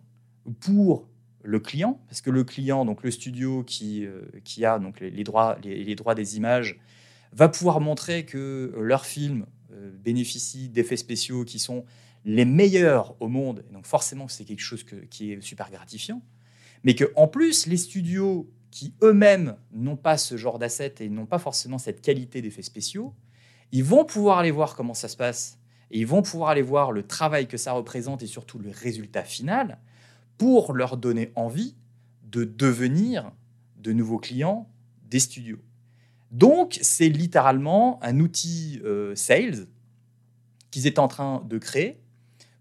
pour 0.60 1.08
le 1.42 1.60
client, 1.60 2.00
parce 2.08 2.22
que 2.22 2.30
le 2.30 2.44
client, 2.44 2.86
donc 2.86 3.02
le 3.02 3.10
studio 3.10 3.64
qui, 3.64 4.06
euh, 4.06 4.22
qui 4.44 4.64
a 4.64 4.78
donc 4.78 5.00
les, 5.00 5.24
droits, 5.24 5.58
les, 5.64 5.96
droits 5.96 6.14
des 6.14 6.38
images, 6.38 6.80
va 7.34 7.50
pouvoir 7.50 7.80
montrer 7.82 8.26
que 8.26 8.74
leur 8.78 9.06
film 9.06 9.46
bénéficie 10.04 10.70
d'effets 10.70 10.98
spéciaux 10.98 11.44
qui 11.44 11.60
sont 11.60 11.86
les 12.26 12.46
meilleurs 12.46 13.16
au 13.22 13.28
monde. 13.28 13.64
donc 13.72 13.86
forcément, 13.86 14.28
c'est 14.28 14.44
quelque 14.44 14.62
chose 14.62 14.86
qui 15.10 15.32
est 15.32 15.42
super 15.42 15.70
gratifiant. 15.72 16.22
Mais 16.84 16.96
que 16.96 17.12
en 17.16 17.28
plus, 17.28 17.68
les 17.68 17.78
studios 17.78 18.52
qui 18.72 18.94
eux-mêmes 19.02 19.56
n'ont 19.72 19.96
pas 19.96 20.18
ce 20.18 20.38
genre 20.38 20.60
d'assets 20.60 20.96
et 21.00 21.10
n'ont 21.10 21.26
pas 21.26 21.40
forcément 21.40 21.78
cette 21.78 22.02
qualité 22.02 22.42
d'effets 22.42 22.62
spéciaux, 22.62 23.16
ils 23.72 23.84
vont 23.84 24.06
pouvoir 24.06 24.40
aller 24.40 24.52
voir 24.52 24.76
comment 24.76 24.94
ça 24.94 25.08
se 25.08 25.18
passe 25.18 25.58
et 25.90 26.00
ils 26.00 26.08
vont 26.08 26.22
pouvoir 26.22 26.50
aller 26.50 26.62
voir 26.62 26.92
le 26.92 27.04
travail 27.04 27.48
que 27.48 27.58
ça 27.58 27.72
représente 27.72 28.24
et 28.24 28.28
surtout 28.28 28.60
le 28.60 28.72
résultat 28.72 29.24
final 29.24 29.80
pour 30.38 30.74
leur 30.74 30.98
donner 30.98 31.32
envie 31.36 31.76
de 32.24 32.44
devenir 32.44 33.32
de 33.78 33.94
nouveaux 33.94 34.20
clients 34.20 34.70
des 35.04 35.20
studios. 35.20 35.60
Donc, 36.32 36.78
c'est 36.82 37.10
littéralement 37.10 38.00
un 38.04 38.20
outil 38.20 38.82
euh, 38.84 39.16
sales 39.16 39.68
qu'ils 40.72 40.88
étaient 40.88 41.00
en 41.00 41.08
train 41.08 41.44
de 41.48 41.58
créer 41.58 42.02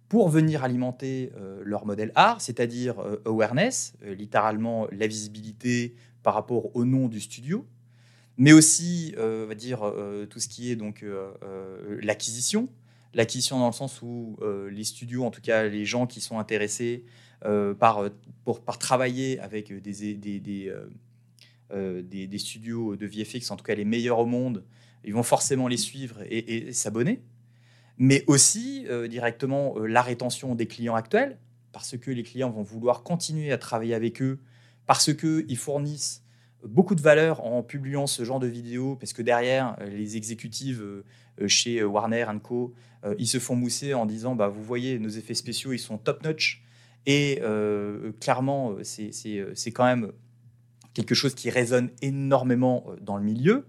pour 0.08 0.28
venir 0.28 0.62
alimenter 0.62 1.32
euh, 1.36 1.62
leur 1.64 1.84
modèle 1.84 2.12
art, 2.14 2.40
c'est-à-dire 2.40 3.00
euh, 3.00 3.20
awareness, 3.24 3.94
littéralement 4.02 4.86
la 4.92 5.08
visibilité 5.08 5.96
par 6.22 6.34
rapport 6.34 6.74
au 6.76 6.84
nom 6.84 7.08
du 7.08 7.20
studio, 7.20 7.66
mais 8.36 8.52
aussi, 8.52 9.14
on 9.16 9.46
va 9.46 9.54
dire, 9.54 9.90
tout 10.28 10.40
ce 10.40 10.48
qui 10.48 10.70
est 10.70 10.76
donc 10.76 11.06
l'acquisition, 12.02 12.68
l'acquisition 13.14 13.58
dans 13.58 13.68
le 13.68 13.72
sens 13.72 14.02
où 14.02 14.36
les 14.68 14.84
studios, 14.84 15.24
en 15.24 15.30
tout 15.30 15.40
cas 15.40 15.66
les 15.68 15.86
gens 15.86 16.06
qui 16.06 16.20
sont 16.20 16.38
intéressés 16.38 17.04
par, 17.78 18.10
pour, 18.44 18.60
par 18.60 18.78
travailler 18.78 19.38
avec 19.38 19.72
des, 19.72 20.72
des, 21.70 22.38
studios 22.38 22.96
de 22.96 23.06
VFX, 23.06 23.50
en 23.50 23.56
tout 23.56 23.64
cas 23.64 23.74
les 23.74 23.84
meilleurs 23.84 24.18
au 24.18 24.26
monde, 24.26 24.64
ils 25.04 25.14
vont 25.14 25.22
forcément 25.22 25.68
les 25.68 25.76
suivre 25.76 26.22
et 26.28 26.72
s'abonner. 26.72 27.22
mais 27.98 28.24
aussi 28.26 28.86
directement 29.08 29.78
la 29.78 30.02
rétention 30.02 30.54
des 30.54 30.66
clients 30.66 30.94
actuels, 30.94 31.38
parce 31.72 31.96
que 31.96 32.10
les 32.10 32.22
clients 32.22 32.50
vont 32.50 32.62
vouloir 32.62 33.02
continuer 33.02 33.52
à 33.52 33.58
travailler 33.58 33.94
avec 33.94 34.22
eux, 34.22 34.38
parce 34.86 35.12
qu'ils 35.14 35.56
fournissent 35.56 36.22
beaucoup 36.64 36.94
de 36.94 37.00
valeur 37.00 37.44
en 37.44 37.62
publiant 37.62 38.06
ce 38.06 38.24
genre 38.24 38.40
de 38.40 38.46
vidéos, 38.46 38.96
parce 38.96 39.12
que 39.12 39.22
derrière, 39.22 39.76
les 39.86 40.16
exécutives 40.16 41.02
chez 41.46 41.82
Warner 41.84 42.26
Co, 42.42 42.74
ils 43.18 43.28
se 43.28 43.38
font 43.38 43.56
mousser 43.56 43.94
en 43.94 44.06
disant, 44.06 44.34
bah, 44.34 44.48
vous 44.48 44.62
voyez, 44.62 44.98
nos 44.98 45.08
effets 45.08 45.34
spéciaux, 45.34 45.72
ils 45.72 45.78
sont 45.78 45.98
top-notch. 45.98 46.62
Et 47.06 47.40
clairement, 48.20 48.76
c'est 48.82 49.72
quand 49.72 49.84
même 49.84 50.12
quelque 50.96 51.14
chose 51.14 51.34
qui 51.34 51.50
résonne 51.50 51.90
énormément 52.00 52.86
dans 53.02 53.18
le 53.18 53.22
milieu. 53.22 53.66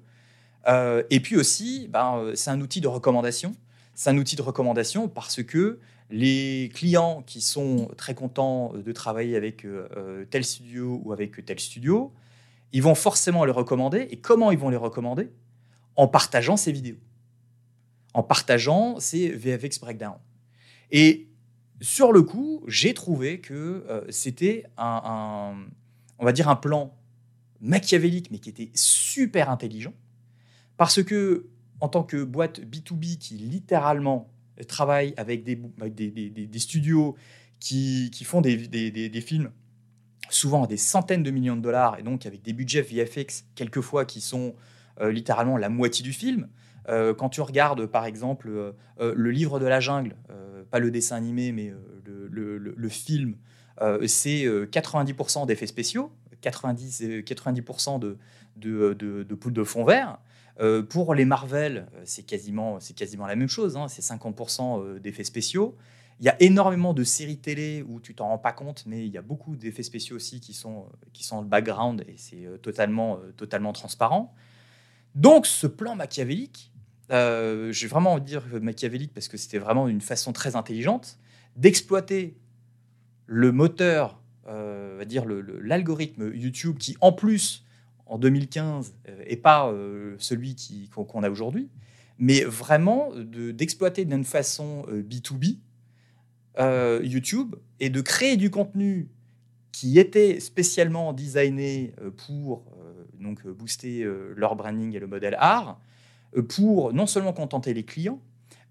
et 1.10 1.20
puis 1.20 1.36
aussi, 1.36 1.88
ben, 1.90 2.32
c'est 2.36 2.50
un 2.50 2.62
outil 2.62 2.80
de 2.80 2.88
recommandation. 2.88 3.54
C'est 3.96 4.10
un 4.10 4.18
outil 4.18 4.38
de 4.38 4.42
recommandation 4.42 5.10
parce 5.10 5.44
que 5.44 5.80
les 6.10 6.72
clients 6.74 7.22
qui 7.26 7.42
sont 7.42 7.90
très 7.98 8.16
contents 8.16 8.72
de 8.74 8.92
travailler 8.94 9.36
avec 9.36 9.66
tel 10.30 10.46
studio 10.46 11.02
ou 11.04 11.12
avec 11.12 11.46
tel 11.46 11.60
studio, 11.60 12.14
ils 12.72 12.82
vont 12.82 12.96
forcément 12.96 13.44
les 13.44 13.52
recommander. 13.52 14.08
Et 14.10 14.18
comment 14.18 14.52
ils 14.52 14.58
vont 14.58 14.70
les 14.70 14.78
recommander? 14.78 15.30
En 15.96 16.08
partageant 16.08 16.58
ces 16.58 16.72
vidéos, 16.72 17.00
en 18.14 18.24
partageant 18.24 19.00
ces 19.00 19.30
VFX 19.30 19.80
Breakdown. 19.80 20.16
Et 20.92 21.28
sur 21.82 22.12
le 22.12 22.24
coup, 22.24 22.64
j'ai 22.68 22.94
trouvé 22.94 23.40
que 23.40 23.86
euh, 23.90 24.06
c'était 24.10 24.66
un, 24.78 25.54
on 26.18 26.26
va 26.26 26.32
dire, 26.32 26.50
un 26.50 26.56
plan 26.56 26.97
machiavélique, 27.62 28.32
mais 28.32 28.40
qui 28.40 28.50
était 28.50 28.72
super 28.74 29.50
intelligent, 29.50 29.94
parce 30.78 31.04
que 31.04 31.48
en 31.80 31.90
tant 31.90 32.04
que 32.04 32.24
boîte 32.24 32.62
B2B 32.62 33.18
qui 33.18 33.36
littéralement 33.36 34.30
travaille 34.68 35.14
avec 35.18 35.44
des, 35.44 36.60
studios 36.60 37.16
qui, 37.60 38.12
font 38.24 38.42
des, 38.42 39.22
films 39.22 39.52
souvent 40.30 40.64
à 40.64 40.68
des 40.68 40.78
centaines 40.78 41.24
de 41.24 41.32
millions 41.32 41.56
de 41.56 41.62
dollars, 41.62 42.00
et 42.00 42.04
donc 42.04 42.26
avec 42.26 42.42
des 42.42 42.54
budgets 42.54 42.82
VFX 42.82 43.46
quelquefois 43.56 44.06
qui 44.06 44.22
sont 44.22 44.56
euh, 45.00 45.12
littéralement 45.12 45.58
la 45.58 45.70
moitié 45.70 46.04
du 46.04 46.14
film. 46.14 46.48
Euh, 46.90 47.14
quand 47.14 47.30
tu 47.30 47.42
regardes 47.42 47.86
par 47.86 48.06
exemple 48.06 48.50
euh, 48.50 48.72
le 49.16 49.32
livre 49.32 49.60
de 49.60 49.66
la 49.66 49.80
jungle, 49.80 50.16
pas 50.72 50.80
le 50.80 50.92
dessin 50.92 51.16
animé, 51.16 51.54
mais 51.54 51.74
le, 52.06 52.90
film, 52.90 53.38
c'est 54.06 54.44
90% 54.46 55.46
d'effets 55.46 55.68
spéciaux, 55.68 56.12
90, 56.42 57.02
90% 57.02 58.00
de, 58.00 58.18
de, 58.56 58.94
de, 58.94 59.24
de 59.24 59.36
poudre 59.36 59.56
de 59.56 59.64
fond 59.64 59.84
vert. 59.84 60.20
pour 60.90 61.14
les 61.14 61.26
Marvel, 61.26 61.88
c'est 62.04 62.24
quasiment, 62.24 62.80
quasiment 62.96 63.28
la 63.28 63.36
même 63.36 63.50
chose, 63.50 63.78
hein, 63.78 63.88
c'est 63.88 64.02
50% 64.02 65.00
d'effets 65.00 65.24
spéciaux. 65.24 65.78
Il 66.20 66.26
y 66.26 66.30
a 66.30 66.42
énormément 66.42 66.94
de 66.94 67.04
séries 67.04 67.38
télé 67.38 67.84
où 67.88 68.00
tu 68.00 68.16
t'en 68.16 68.30
rends 68.30 68.40
pas 68.40 68.52
compte, 68.52 68.86
mais 68.88 69.06
il 69.06 69.14
y 69.14 69.20
a 69.20 69.22
beaucoup 69.22 69.56
d'effets 69.56 69.84
spéciaux 69.84 70.16
aussi 70.16 70.40
qui 70.40 70.54
sont, 70.54 70.88
qui 71.14 71.24
sont 71.24 71.42
le 71.42 71.48
background 71.48 72.04
et 72.08 72.16
c'est 72.18 72.46
euh, 72.46 72.58
totalement, 72.58 73.18
euh, 73.18 73.32
totalement 73.34 73.72
transparent. 73.72 74.34
Donc 75.14 75.46
ce 75.46 75.68
plan 75.68 75.96
machiavélique, 75.96 76.74
euh, 77.12 77.72
j'ai 77.72 77.88
vraiment 77.88 78.14
envie 78.14 78.22
de 78.22 78.28
dire 78.28 78.44
machiavélique 78.62 79.14
parce 79.14 79.28
que 79.28 79.38
c'était 79.38 79.60
vraiment 79.60 79.88
une 79.88 80.02
façon 80.02 80.34
très 80.34 80.56
intelligente 80.56 81.20
d'exploiter 81.56 82.36
le 83.28 83.52
moteur, 83.52 84.14
euh, 84.14 84.27
va 84.48 85.06
dire 85.06 85.26
l'algorithme 85.26 86.32
YouTube 86.34 86.78
qui 86.78 86.96
en 87.02 87.12
plus 87.12 87.66
en 88.06 88.18
2015 88.18 88.96
est 89.26 89.38
pas 89.38 89.74
celui 90.18 90.56
qu'on 90.96 91.24
a 91.24 91.30
aujourd'hui, 91.30 91.70
mais 92.18 92.44
vraiment 92.44 93.12
d'exploiter 93.54 94.06
d'une 94.06 94.24
façon 94.24 94.86
B2B 94.90 95.58
euh, 96.60 97.02
YouTube 97.04 97.56
et 97.80 97.92
de 97.92 98.02
créer 98.02 98.36
du 98.36 98.50
contenu 98.50 99.10
qui 99.72 100.00
était 100.00 100.40
spécialement 100.40 101.14
designé 101.14 101.94
euh, 102.02 102.10
pour 102.10 102.64
euh, 102.80 103.06
donc 103.20 103.46
booster 103.48 104.08
leur 104.36 104.56
branding 104.56 104.96
et 104.96 105.00
le 105.00 105.06
modèle 105.06 105.36
art, 105.40 105.80
pour 106.50 106.94
non 106.94 107.06
seulement 107.06 107.34
contenter 107.34 107.74
les 107.76 107.84
clients, 107.84 108.20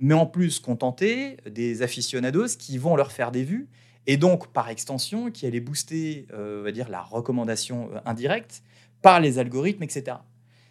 mais 0.01 0.15
en 0.15 0.27
plus 0.27 0.59
contenter 0.59 1.37
des 1.49 1.83
aficionados 1.83 2.57
qui 2.59 2.77
vont 2.79 2.97
leur 2.97 3.13
faire 3.13 3.31
des 3.31 3.45
vues 3.45 3.69
et 4.07 4.17
donc 4.17 4.53
par 4.53 4.69
extension 4.69 5.31
qui 5.31 5.47
allaient 5.47 5.61
booster, 5.61 6.27
on 6.33 6.63
va 6.63 6.73
dire, 6.73 6.89
la 6.89 7.03
recommandation 7.03 7.91
indirecte 8.05 8.63
par 9.03 9.21
les 9.21 9.39
algorithmes, 9.39 9.83
etc. 9.83 10.17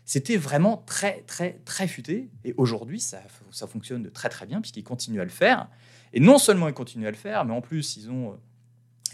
C'était 0.05 0.37
vraiment 0.37 0.83
très, 0.85 1.21
très, 1.23 1.59
très 1.65 1.87
futé. 1.87 2.29
Et 2.43 2.53
aujourd'hui, 2.57 2.99
ça, 2.99 3.21
fonctionne 3.67 4.09
très, 4.11 4.29
très 4.29 4.45
bien 4.45 4.61
puisqu'ils 4.61 4.83
continuent 4.83 5.19
à 5.19 5.23
le 5.23 5.31
faire. 5.31 5.67
Et 6.13 6.19
non 6.19 6.37
seulement 6.37 6.67
ils 6.67 6.73
continuent 6.73 7.07
à 7.07 7.11
le 7.11 7.17
faire, 7.17 7.43
mais 7.43 7.53
en 7.53 7.61
plus, 7.61 7.97
ils 7.97 8.11
ont 8.11 8.31
euh, 8.31 8.35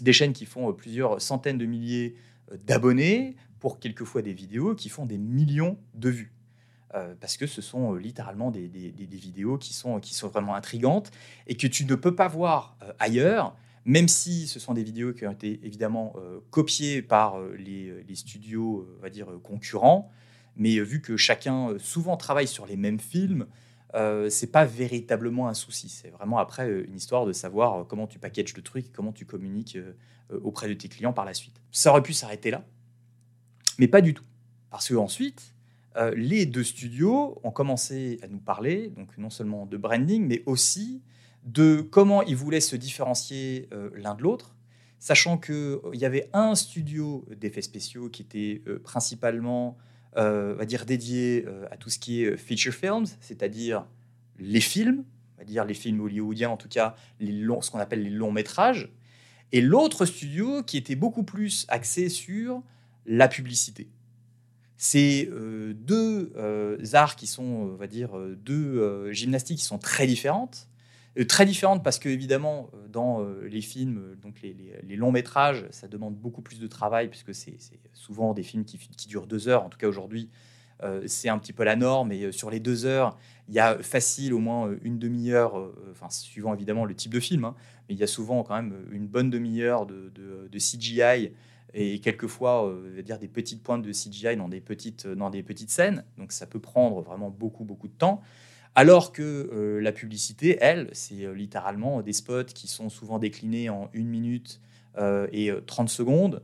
des 0.02 0.12
chaînes 0.12 0.34
qui 0.34 0.44
font 0.44 0.68
euh, 0.68 0.72
plusieurs 0.72 1.20
centaines 1.20 1.56
de 1.56 1.64
milliers 1.64 2.14
euh, 2.52 2.58
d'abonnés 2.66 3.36
pour 3.58 3.80
quelquefois 3.80 4.20
des 4.20 4.34
vidéos 4.34 4.74
qui 4.74 4.90
font 4.90 5.06
des 5.06 5.18
millions 5.18 5.78
de 5.94 6.10
vues. 6.10 6.32
parce 7.20 7.38
que 7.38 7.46
ce 7.46 7.62
sont 7.62 7.94
littéralement 7.94 8.50
des, 8.50 8.66
vidéos 8.66 9.56
qui 9.56 9.72
sont 9.72 10.00
vraiment 10.28 10.54
intrigantes 10.54 11.10
et 11.46 11.54
que 11.56 11.68
tu 11.68 11.86
ne 11.86 11.94
peux 11.94 12.14
pas 12.14 12.26
voir 12.26 12.76
ailleurs, 12.98 13.56
même 13.84 14.08
si 14.08 14.46
ce 14.46 14.60
sont 14.60 14.74
des 14.74 14.82
vidéos 14.82 15.12
qui 15.12 15.26
ont 15.26 15.32
été 15.32 15.60
évidemment 15.64 16.14
copiées 16.50 17.02
par 17.02 17.40
les, 17.58 18.04
les, 18.06 18.14
studios, 18.14 18.88
on 18.98 19.02
va 19.02 19.10
dire, 19.10 19.26
concurrents. 19.42 20.10
Mais 20.56 20.78
vu 20.78 21.00
que 21.00 21.16
chacun 21.16 21.76
souvent 21.78 22.16
travaille 22.16 22.46
sur 22.46 22.66
les 22.66 22.76
mêmes 22.76 23.00
films, 23.00 23.46
euh, 23.94 24.30
c'est 24.30 24.50
pas 24.50 24.64
véritablement 24.64 25.48
un 25.48 25.54
souci. 25.54 25.88
C'est 25.88 26.08
vraiment 26.08 26.38
après 26.38 26.68
euh, 26.68 26.86
une 26.86 26.96
histoire 26.96 27.26
de 27.26 27.32
savoir 27.32 27.80
euh, 27.80 27.84
comment 27.84 28.06
tu 28.06 28.18
packages 28.18 28.56
le 28.56 28.62
truc, 28.62 28.90
comment 28.92 29.12
tu 29.12 29.26
communiques 29.26 29.78
auprès 30.42 30.66
de 30.66 30.74
tes 30.74 30.88
clients 30.88 31.12
par 31.12 31.26
la 31.26 31.34
suite. 31.34 31.60
Ça 31.70 31.90
aurait 31.90 32.02
pu 32.02 32.14
s'arrêter 32.14 32.50
là, 32.50 32.64
mais 33.78 33.86
pas 33.86 34.00
du 34.00 34.14
tout. 34.14 34.24
Parce 34.70 34.88
que 34.88 34.94
ensuite, 34.94 35.54
les 36.16 36.46
deux 36.46 36.64
studios 36.64 37.38
ont 37.44 37.50
commencé 37.50 38.18
à 38.22 38.28
nous 38.28 38.38
parler, 38.38 38.88
donc 38.96 39.18
non 39.18 39.28
seulement 39.28 39.66
de 39.66 39.76
branding, 39.76 40.26
mais 40.26 40.42
aussi 40.46 41.02
de 41.44 41.80
comment 41.80 42.22
ils 42.22 42.36
voulaient 42.36 42.60
se 42.60 42.76
différencier 42.76 43.68
l'un 43.94 44.14
de 44.14 44.22
l'autre, 44.22 44.54
sachant 44.98 45.38
qu'il 45.38 45.78
y 45.94 46.04
avait 46.04 46.30
un 46.32 46.54
studio 46.54 47.24
d'effets 47.36 47.62
spéciaux 47.62 48.08
qui 48.08 48.22
était 48.22 48.62
principalement 48.84 49.76
euh, 50.18 50.54
va 50.54 50.66
dire 50.66 50.84
dédié 50.84 51.46
euh, 51.46 51.64
à 51.70 51.78
tout 51.78 51.88
ce 51.88 51.98
qui 51.98 52.22
est 52.22 52.32
euh, 52.32 52.36
feature 52.36 52.74
films, 52.74 53.06
c'est-à-dire 53.20 53.86
les 54.38 54.60
films, 54.60 55.04
on 55.34 55.38
va 55.38 55.44
dire 55.44 55.64
les 55.64 55.72
films 55.72 56.00
hollywoodiens, 56.00 56.50
en 56.50 56.58
tout 56.58 56.68
cas 56.68 56.96
les 57.18 57.32
longs, 57.32 57.62
ce 57.62 57.70
qu'on 57.70 57.78
appelle 57.78 58.02
les 58.02 58.10
longs 58.10 58.30
métrages, 58.30 58.90
et 59.52 59.62
l'autre 59.62 60.04
studio 60.04 60.62
qui 60.64 60.76
était 60.76 60.96
beaucoup 60.96 61.22
plus 61.22 61.64
axé 61.68 62.10
sur 62.10 62.62
la 63.06 63.26
publicité. 63.26 63.88
C'est 64.76 65.30
deux 65.74 66.32
arts 66.92 67.14
qui 67.14 67.28
sont, 67.28 67.44
on 67.44 67.76
va 67.76 67.86
dire, 67.86 68.10
deux 68.36 69.12
gymnastiques 69.12 69.58
qui 69.58 69.64
sont 69.64 69.78
très 69.78 70.08
différentes, 70.08 70.66
euh, 70.66 70.71
très 71.28 71.44
différente 71.44 71.84
parce 71.84 71.98
que 71.98 72.08
évidemment 72.08 72.70
euh, 72.74 72.88
dans 72.88 73.22
euh, 73.22 73.46
les 73.48 73.60
films, 73.60 74.16
donc 74.20 74.40
les, 74.42 74.96
longs 74.96 75.12
métrages, 75.12 75.66
ça 75.70 75.88
demande 75.88 76.14
beaucoup 76.14 76.42
plus 76.42 76.58
de 76.58 76.66
travail 76.66 77.08
puisque 77.08 77.34
c'est 77.34 77.56
souvent 77.92 78.32
des 78.34 78.42
films 78.42 78.64
qui, 78.64 79.08
durent 79.08 79.26
deux 79.26 79.48
heures. 79.48 79.64
En 79.64 79.68
tout 79.68 79.78
cas 79.78 79.88
aujourd'hui, 79.88 80.30
c'est 81.06 81.28
un 81.28 81.38
petit 81.38 81.52
peu 81.52 81.62
la 81.62 81.76
norme. 81.76 82.10
Et 82.10 82.32
sur 82.32 82.50
les 82.50 82.58
deux 82.58 82.86
heures, 82.86 83.16
il 83.46 83.54
y 83.54 83.60
a 83.60 83.78
facile 83.78 84.34
au 84.34 84.40
moins 84.40 84.74
une 84.82 84.98
demi-heure, 84.98 85.54
enfin 85.92 86.10
suivant 86.10 86.54
évidemment 86.54 86.84
le 86.84 86.94
type 86.96 87.12
de 87.12 87.20
film, 87.20 87.44
hein, 87.44 87.54
mais 87.88 87.94
il 87.94 88.00
y 88.00 88.02
a 88.02 88.08
souvent 88.08 88.42
quand 88.42 88.56
même 88.56 88.74
une 88.90 89.06
bonne 89.06 89.30
demi-heure 89.30 89.86
de, 89.86 90.10
CGI 90.58 91.30
et 91.72 92.00
quelquefois 92.00 92.74
dire 93.04 93.20
des 93.20 93.28
petites 93.28 93.62
pointes 93.62 93.82
de 93.82 93.92
CGI 93.92 94.36
dans 94.36 94.48
des 94.48 94.60
petites 94.60 95.06
dans 95.06 95.30
des 95.30 95.44
petites 95.44 95.70
scènes. 95.70 96.04
Donc 96.18 96.32
ça 96.32 96.46
peut 96.46 96.60
prendre 96.60 97.00
vraiment 97.00 97.30
beaucoup 97.30 97.64
beaucoup 97.64 97.86
de 97.86 97.94
temps. 97.94 98.20
Alors 98.74 99.12
que 99.12 99.22
euh, 99.22 99.80
la 99.80 99.92
publicité, 99.92 100.56
elle, 100.60 100.88
c'est 100.92 101.24
euh, 101.24 101.34
littéralement 101.34 102.00
des 102.00 102.14
spots 102.14 102.44
qui 102.44 102.68
sont 102.68 102.88
souvent 102.88 103.18
déclinés 103.18 103.68
en 103.68 103.90
une 103.92 104.08
minute 104.08 104.60
euh, 104.96 105.26
et 105.32 105.50
30 105.66 105.88
secondes 105.88 106.42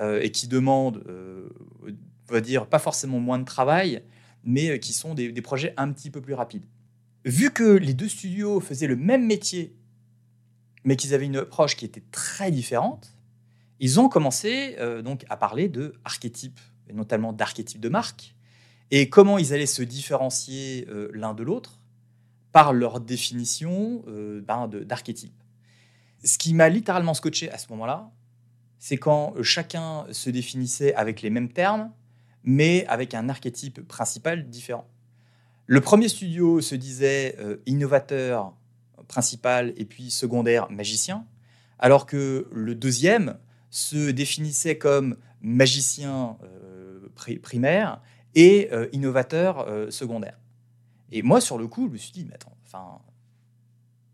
et 0.00 0.30
qui 0.30 0.46
demandent, 0.46 1.02
on 1.08 2.32
va 2.32 2.40
dire, 2.40 2.66
pas 2.68 2.78
forcément 2.78 3.18
moins 3.18 3.40
de 3.40 3.44
travail, 3.44 4.04
mais 4.44 4.78
qui 4.78 4.92
sont 4.92 5.12
des, 5.12 5.32
projets 5.42 5.74
un 5.76 5.90
petit 5.90 6.08
peu 6.08 6.20
plus 6.20 6.34
rapides. 6.34 6.62
Vu 7.24 7.50
que 7.50 7.64
les 7.64 7.94
deux 7.94 8.06
studios 8.08 8.60
faisaient 8.60 8.86
le 8.86 8.94
même 8.94 9.26
métier, 9.26 9.74
mais 10.84 10.94
qu'ils 10.94 11.14
avaient 11.14 11.26
une 11.26 11.38
approche 11.38 11.74
qui 11.74 11.84
était 11.84 12.04
très 12.12 12.52
différente, 12.52 13.12
ils 13.80 13.98
ont 13.98 14.08
commencé 14.08 14.76
donc 15.02 15.24
à 15.30 15.36
parler 15.36 15.68
de 15.68 15.94
archétypes, 16.04 16.60
et 16.88 16.92
notamment 16.92 17.32
d'archétypes 17.32 17.80
de 17.80 17.88
marque, 17.88 18.36
et 18.90 19.08
comment 19.08 19.38
ils 19.38 19.52
allaient 19.52 19.66
se 19.66 19.82
différencier 19.82 20.86
euh, 20.88 21.10
l'un 21.12 21.34
de 21.34 21.42
l'autre 21.42 21.80
par 22.52 22.72
leur 22.72 23.00
définition 23.00 24.02
euh, 24.08 24.40
ben, 24.40 24.68
d'archétype. 24.68 25.34
Ce 26.24 26.38
qui 26.38 26.54
m'a 26.54 26.68
littéralement 26.68 27.14
scotché 27.14 27.50
à 27.50 27.58
ce 27.58 27.68
moment-là, 27.70 28.10
c'est 28.78 28.96
quand 28.96 29.34
chacun 29.42 30.06
se 30.10 30.30
définissait 30.30 30.94
avec 30.94 31.22
les 31.22 31.30
mêmes 31.30 31.52
termes, 31.52 31.92
mais 32.44 32.86
avec 32.86 33.14
un 33.14 33.28
archétype 33.28 33.86
principal 33.86 34.48
différent. 34.48 34.88
Le 35.66 35.80
premier 35.80 36.08
studio 36.08 36.60
se 36.60 36.74
disait 36.74 37.36
euh, 37.38 37.58
innovateur 37.66 38.54
principal 39.06 39.74
et 39.76 39.84
puis 39.84 40.10
secondaire 40.10 40.70
magicien, 40.70 41.26
alors 41.78 42.06
que 42.06 42.48
le 42.50 42.74
deuxième 42.74 43.36
se 43.70 44.10
définissait 44.10 44.78
comme 44.78 45.16
magicien 45.40 46.36
primaire 47.42 48.00
et 48.34 48.70
innovateur 48.92 49.66
secondaire. 49.92 50.38
Et 51.10 51.22
moi, 51.22 51.40
sur 51.40 51.58
le 51.58 51.66
coup, 51.66 51.86
je 51.88 51.92
me 51.92 51.96
suis 51.96 52.12
dit, 52.12 52.24
mais 52.24 52.34
attends, 52.34 52.56
enfin, 52.66 53.00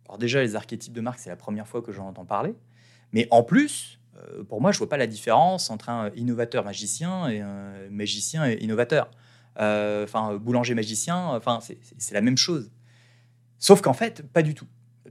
alors 0.06 0.18
déjà, 0.18 0.42
les 0.42 0.54
archétypes 0.54 0.92
de 0.92 1.00
marque, 1.00 1.18
c'est 1.18 1.30
la 1.30 1.36
première 1.36 1.66
fois 1.66 1.82
que 1.82 1.92
j'en 1.92 2.06
entends 2.06 2.24
parler. 2.24 2.54
Mais 3.12 3.26
en 3.30 3.42
plus, 3.42 3.98
euh, 4.16 4.44
pour 4.44 4.60
moi, 4.60 4.72
je 4.72 4.78
vois 4.78 4.88
pas 4.88 4.96
la 4.96 5.06
différence 5.06 5.70
entre 5.70 5.88
un 5.88 6.10
innovateur 6.14 6.64
magicien 6.64 7.28
et 7.28 7.40
un 7.40 7.72
magicien 7.90 8.48
et 8.48 8.54
innovateur. 8.62 9.10
Euh, 9.60 10.04
enfin, 10.04 10.34
boulanger 10.36 10.74
magicien, 10.74 11.28
enfin, 11.28 11.60
c'est 11.98 12.14
la 12.14 12.20
même 12.20 12.36
chose. 12.36 12.70
Sauf 13.58 13.80
qu'en 13.80 13.92
fait, 13.92 14.22
pas 14.32 14.42
du 14.42 14.54
tout. 14.54 14.66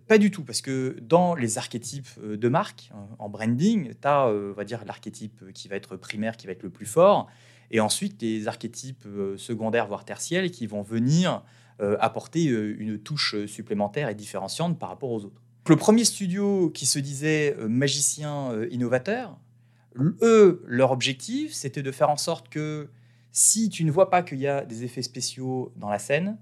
Pas 0.07 0.17
du 0.17 0.31
tout, 0.31 0.43
parce 0.43 0.61
que 0.61 0.97
dans 1.01 1.35
les 1.35 1.57
archétypes 1.57 2.09
euh, 2.21 2.37
de 2.37 2.49
marque, 2.49 2.91
en 3.19 3.29
branding, 3.29 3.93
tu 3.99 4.07
as, 4.07 4.27
on 4.27 4.53
va 4.53 4.65
dire, 4.65 4.83
l'archétype 4.85 5.51
qui 5.53 5.67
va 5.67 5.75
être 5.75 5.95
primaire, 5.95 6.37
qui 6.37 6.47
va 6.47 6.53
être 6.53 6.63
le 6.63 6.69
plus 6.69 6.85
fort, 6.85 7.27
et 7.71 7.79
ensuite 7.79 8.21
les 8.21 8.47
archétypes 8.47 9.07
secondaires, 9.37 9.87
voire 9.87 10.05
tertiels, 10.05 10.51
qui 10.51 10.67
vont 10.67 10.83
venir 10.83 11.43
apporter 11.79 12.43
une 12.43 12.99
touche 12.99 13.45
supplémentaire 13.47 14.09
et 14.09 14.15
différenciante 14.15 14.77
par 14.77 14.89
rapport 14.89 15.09
aux 15.09 15.25
autres. 15.25 15.41
Le 15.69 15.77
premier 15.77 16.03
studio 16.03 16.69
qui 16.71 16.85
se 16.85 16.99
disait 16.99 17.55
euh, 17.57 17.69
magicien 17.69 18.51
euh, 18.51 18.67
innovateur, 18.69 19.39
eux, 20.21 20.61
leur 20.67 20.91
objectif, 20.91 21.53
c'était 21.53 21.81
de 21.81 21.91
faire 21.91 22.09
en 22.09 22.17
sorte 22.17 22.49
que 22.49 22.89
si 23.31 23.69
tu 23.69 23.85
ne 23.85 23.91
vois 23.91 24.09
pas 24.09 24.23
qu'il 24.23 24.39
y 24.39 24.47
a 24.47 24.65
des 24.65 24.83
effets 24.83 25.01
spéciaux 25.01 25.71
dans 25.77 25.87
la 25.87 25.99
scène, 25.99 26.37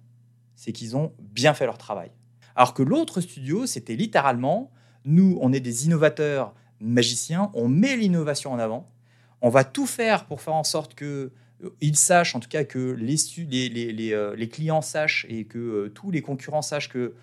c'est 0.56 0.72
qu'ils 0.72 0.96
ont 0.96 1.14
bien 1.20 1.54
fait 1.54 1.66
leur 1.66 1.78
travail. 1.78 2.10
Alors 2.56 2.74
que 2.74 2.84
l'autre 2.84 3.22
studio, 3.22 3.66
c'était 3.66 3.96
littéralement, 3.96 4.72
nous, 5.06 5.38
on 5.42 5.54
est 5.54 5.60
des 5.60 5.86
innovateurs 5.86 6.54
magiciens, 6.80 7.52
on 7.54 7.68
met 7.68 7.96
l'innovation 7.96 8.52
en 8.52 8.60
avant, 8.60 8.90
on 9.42 9.50
va 9.50 9.64
tout 9.64 9.86
faire 9.86 10.26
pour 10.26 10.42
faire 10.42 10.54
en 10.54 10.64
sorte 10.64 10.96
que 10.96 11.32
euh, 11.64 11.70
ils 11.82 11.96
sachent, 11.96 12.36
en 12.36 12.40
tout 12.40 12.50
cas 12.50 12.64
que 12.64 12.92
les, 13.00 13.70
les 13.70 14.50
clients 14.50 14.82
sachent 14.82 15.26
et 15.30 15.46
que 15.46 15.92
tous 15.94 16.12
les 16.12 16.22
concurrents 16.22 16.62
sachent 16.62 16.90
que 16.90 17.14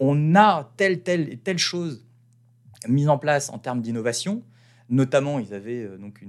on 0.00 0.34
a 0.36 0.72
telle, 0.76 1.02
telle 1.02 1.32
et 1.32 1.36
telle 1.36 1.58
chose 1.58 2.04
mise 2.86 3.08
en 3.08 3.18
place 3.18 3.50
en 3.50 3.58
termes 3.58 3.80
d'innovation. 3.80 4.42
Notamment, 4.90 5.38
ils 5.38 5.52
avaient 5.52 5.84
euh, 5.84 5.98
donc 5.98 6.24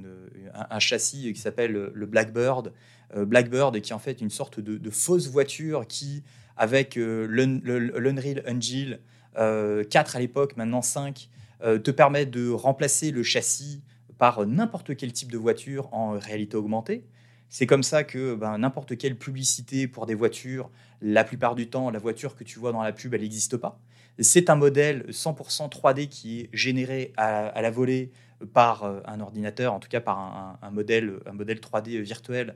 un, 0.54 0.80
châssis 0.80 1.32
qui 1.34 1.40
s'appelle 1.40 1.92
le 1.94 2.06
Blackbird. 2.06 2.74
Euh, 3.16 3.26
Blackbird, 3.26 3.80
qui 3.80 3.92
est 3.92 3.96
en 3.96 4.00
fait 4.00 4.22
une 4.22 4.30
sorte 4.30 4.60
de, 4.60 4.90
fausse 4.90 5.28
voiture 5.28 5.88
qui, 5.88 6.24
avec 6.60 6.98
euh, 6.98 7.26
l'Unreal 7.28 8.44
Engine 8.48 9.00
4 9.36 10.16
à 10.16 10.20
l'époque, 10.20 10.58
maintenant 10.58 10.82
5, 10.82 11.30
te 11.62 11.92
permet 11.92 12.26
de 12.26 12.50
remplacer 12.50 13.12
le 13.12 13.24
châssis 13.24 13.82
par 14.18 14.46
n'importe 14.46 14.98
quel 14.98 15.14
type 15.14 15.32
de 15.32 15.38
voiture 15.38 15.88
en 15.94 16.12
réalité 16.12 16.58
augmentée. 16.58 17.06
C'est 17.50 17.66
comme 17.66 17.82
ça 17.82 18.04
que 18.04 18.36
ben, 18.36 18.60
n'importe 18.60 18.98
quelle 18.98 19.18
publicité 19.18 19.88
pour 19.88 20.06
des 20.06 20.14
voitures, 20.14 20.70
la 21.02 21.24
plupart 21.24 21.56
du 21.56 21.68
temps, 21.68 21.90
la 21.90 22.00
voiture 22.00 22.36
que 22.36 22.44
tu 22.44 22.60
vois 22.60 22.72
dans 22.72 22.84
la 22.84 22.92
pub, 22.92 23.14
elle 23.14 23.22
n'existe 23.22 23.58
pas. 23.58 23.80
C'est 24.20 24.50
un 24.50 24.56
modèle 24.56 25.06
100% 25.10 25.70
3D 25.70 26.10
qui 26.10 26.42
est 26.42 26.50
généré 26.54 27.14
à, 27.18 27.60
la 27.62 27.72
volée 27.72 28.12
par 28.54 28.84
euh, 28.84 29.00
un 29.06 29.20
ordinateur, 29.20 29.74
en 29.74 29.80
tout 29.80 29.90
cas 29.90 30.02
par 30.02 30.58
un, 30.62 30.72
modèle, 30.72 31.20
un 31.26 31.34
modèle 31.34 31.60
3D 31.60 32.02
virtuel, 32.02 32.50
euh, 32.50 32.54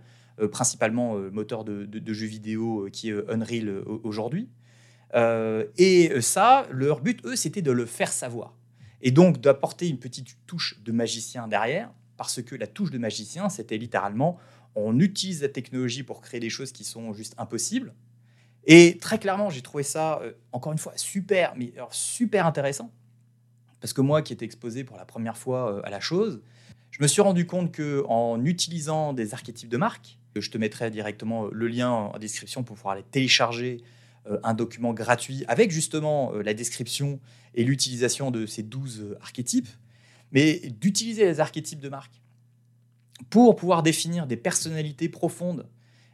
principalement 0.51 1.17
euh, 1.17 1.29
moteur 1.31 1.63
de, 1.63 2.13
jeux 2.13 2.27
vidéo 2.27 2.87
qui 2.91 3.09
est 3.09 3.29
Unreal 3.29 3.83
aujourd'hui. 4.03 4.49
et 5.15 6.21
ça, 6.21 6.67
leur 6.71 7.01
but, 7.01 7.23
eux, 7.25 7.35
c'était 7.35 7.61
de 7.61 7.71
le 7.71 7.85
faire 7.85 8.11
savoir. 8.11 8.57
Et 9.01 9.11
donc 9.11 9.41
d'apporter 9.41 9.89
une 9.89 9.99
petite 9.99 10.37
touche 10.47 10.81
de 10.81 10.91
magicien 10.91 11.47
derrière, 11.47 11.91
parce 12.17 12.41
que 12.41 12.55
la 12.55 12.67
touche 12.67 12.91
de 12.91 12.97
magicien, 12.97 13.49
c'était 13.49 13.77
littéralement 13.77 14.39
on 14.75 14.99
utilise 14.99 15.41
la 15.41 15.49
technologie 15.49 16.03
pour 16.03 16.21
créer 16.21 16.39
des 16.39 16.49
choses 16.49 16.71
qui 16.71 16.83
sont 16.83 17.13
juste 17.13 17.35
impossibles. 17.37 17.93
Et 18.65 18.97
très 18.97 19.19
clairement, 19.19 19.49
j'ai 19.49 19.61
trouvé 19.61 19.83
ça, 19.83 20.19
euh, 20.21 20.33
encore 20.51 20.71
une 20.71 20.77
fois, 20.77 20.93
super, 20.95 21.53
mais 21.55 21.73
super 21.91 22.45
intéressant. 22.45 22.91
Parce 23.81 23.93
que 23.93 24.01
moi, 24.01 24.21
qui 24.21 24.31
étais 24.33 24.45
exposé 24.45 24.83
pour 24.83 24.97
la 24.97 25.05
première 25.05 25.37
fois 25.37 25.73
euh, 25.73 25.81
à 25.83 25.89
la 25.89 25.99
chose, 25.99 26.41
je 26.93 27.01
me 27.01 27.07
suis 27.07 27.21
rendu 27.21 27.47
compte 27.47 27.71
que 27.71 28.03
en 28.07 28.45
utilisant 28.45 29.13
des 29.13 29.33
archétypes 29.33 29.67
de 29.67 29.77
marque, 29.77 30.19
je 30.35 30.49
te 30.49 30.59
mettrai 30.59 30.91
directement 30.91 31.45
le 31.45 31.67
lien 31.67 31.89
en 31.89 32.17
description 32.19 32.63
pour 32.63 32.75
pouvoir 32.75 32.93
aller 32.93 33.03
télécharger 33.09 33.81
euh, 34.27 34.39
un 34.43 34.53
document 34.53 34.93
gratuit 34.93 35.43
avec 35.47 35.71
justement 35.71 36.31
la 36.33 36.53
description 36.53 37.19
et 37.55 37.63
l'utilisation 37.63 38.29
de 38.29 38.45
ces 38.45 38.61
12 38.61 39.17
archétypes, 39.21 39.67
mais 40.31 40.59
d'utiliser 40.79 41.25
les 41.25 41.39
archétypes 41.39 41.79
de 41.79 41.89
marque 41.89 42.21
pour 43.31 43.55
pouvoir 43.55 43.81
définir 43.81 44.27
des 44.27 44.37
personnalités 44.37 45.09
profondes 45.09 45.67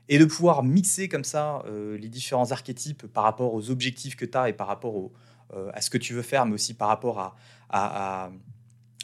et 0.10 0.18
de 0.18 0.26
pouvoir 0.26 0.64
mixer 0.64 1.08
comme 1.08 1.24
ça 1.24 1.64
euh, 1.68 1.98
les 1.98 2.10
différents 2.10 2.52
archétypes 2.52 3.06
par 3.08 3.24
rapport 3.24 3.54
aux 3.54 3.70
objectifs 3.70 4.16
que 4.16 4.26
tu 4.26 4.38
as 4.38 4.50
et 4.50 4.54
par 4.54 4.68
rapport 4.68 5.12
euh, 5.54 5.70
à 5.74 5.82
ce 5.82 5.90
que 5.90 5.98
tu 5.98 6.14
veux 6.14 6.24
faire, 6.24 6.46
mais 6.46 6.54
aussi 6.54 6.74
par 6.74 6.88
rapport 6.88 7.36
à, 7.70 8.32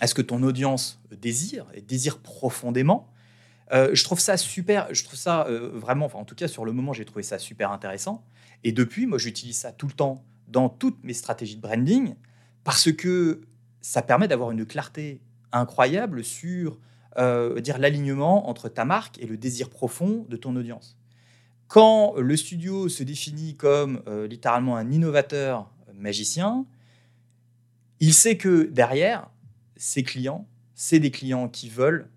ce 0.04 0.14
que 0.14 0.22
ton 0.22 0.44
audience 0.44 1.00
désire 1.12 1.66
et 1.74 1.82
désire 1.82 2.20
profondément. 2.20 3.12
Euh, 3.72 3.92
je 3.94 4.04
trouve 4.04 4.20
ça 4.20 4.38
super, 4.38 4.94
je 4.94 5.04
trouve 5.04 5.18
ça 5.18 5.48
vraiment, 5.50 6.06
enfin, 6.06 6.20
en 6.20 6.26
tout 6.26 6.36
cas 6.36 6.48
sur 6.48 6.66
le 6.66 6.72
moment, 6.72 6.94
j'ai 6.94 7.06
trouvé 7.06 7.24
ça 7.24 7.40
super 7.40 7.72
intéressant. 7.72 8.24
Et 8.64 8.72
depuis, 8.72 9.06
moi, 9.06 9.18
j'utilise 9.18 9.58
ça 9.58 9.72
tout 9.72 9.88
le 9.88 9.94
temps 9.94 10.24
dans 10.48 10.70
toutes 10.70 11.04
mes 11.04 11.14
stratégies 11.14 11.56
de 11.56 11.62
branding 11.62 12.16
parce 12.64 12.92
que 12.92 13.42
ça 13.82 14.02
permet 14.02 14.28
d'avoir 14.28 14.52
une 14.52 14.66
clarté 14.66 15.22
incroyable 15.52 16.24
sur 16.24 16.80
euh, 17.18 17.62
dire 17.62 17.78
l'alignement 17.78 18.50
entre 18.50 18.68
ta 18.68 18.84
marque 18.84 19.20
et 19.20 19.28
le 19.28 19.38
désir 19.38 19.70
profond 19.70 20.26
de 20.28 20.36
ton 20.36 20.56
audience. 20.56 20.98
Quand 21.68 22.16
le 22.18 22.36
studio 22.36 22.90
se 22.90 23.04
définit 23.04 23.56
comme 23.56 24.02
euh, 24.08 24.28
littéralement 24.28 24.76
un 24.76 24.92
innovateur 24.92 25.72
magicien, 25.94 26.66
il 28.00 28.14
sait 28.14 28.38
que 28.38 28.64
derrière, 28.64 29.30
ses 29.76 30.04
clients, 30.04 30.48
c'est 30.74 31.00
des 31.00 31.12
clients 31.12 31.48
qui 31.48 31.70
veulent 31.70 32.10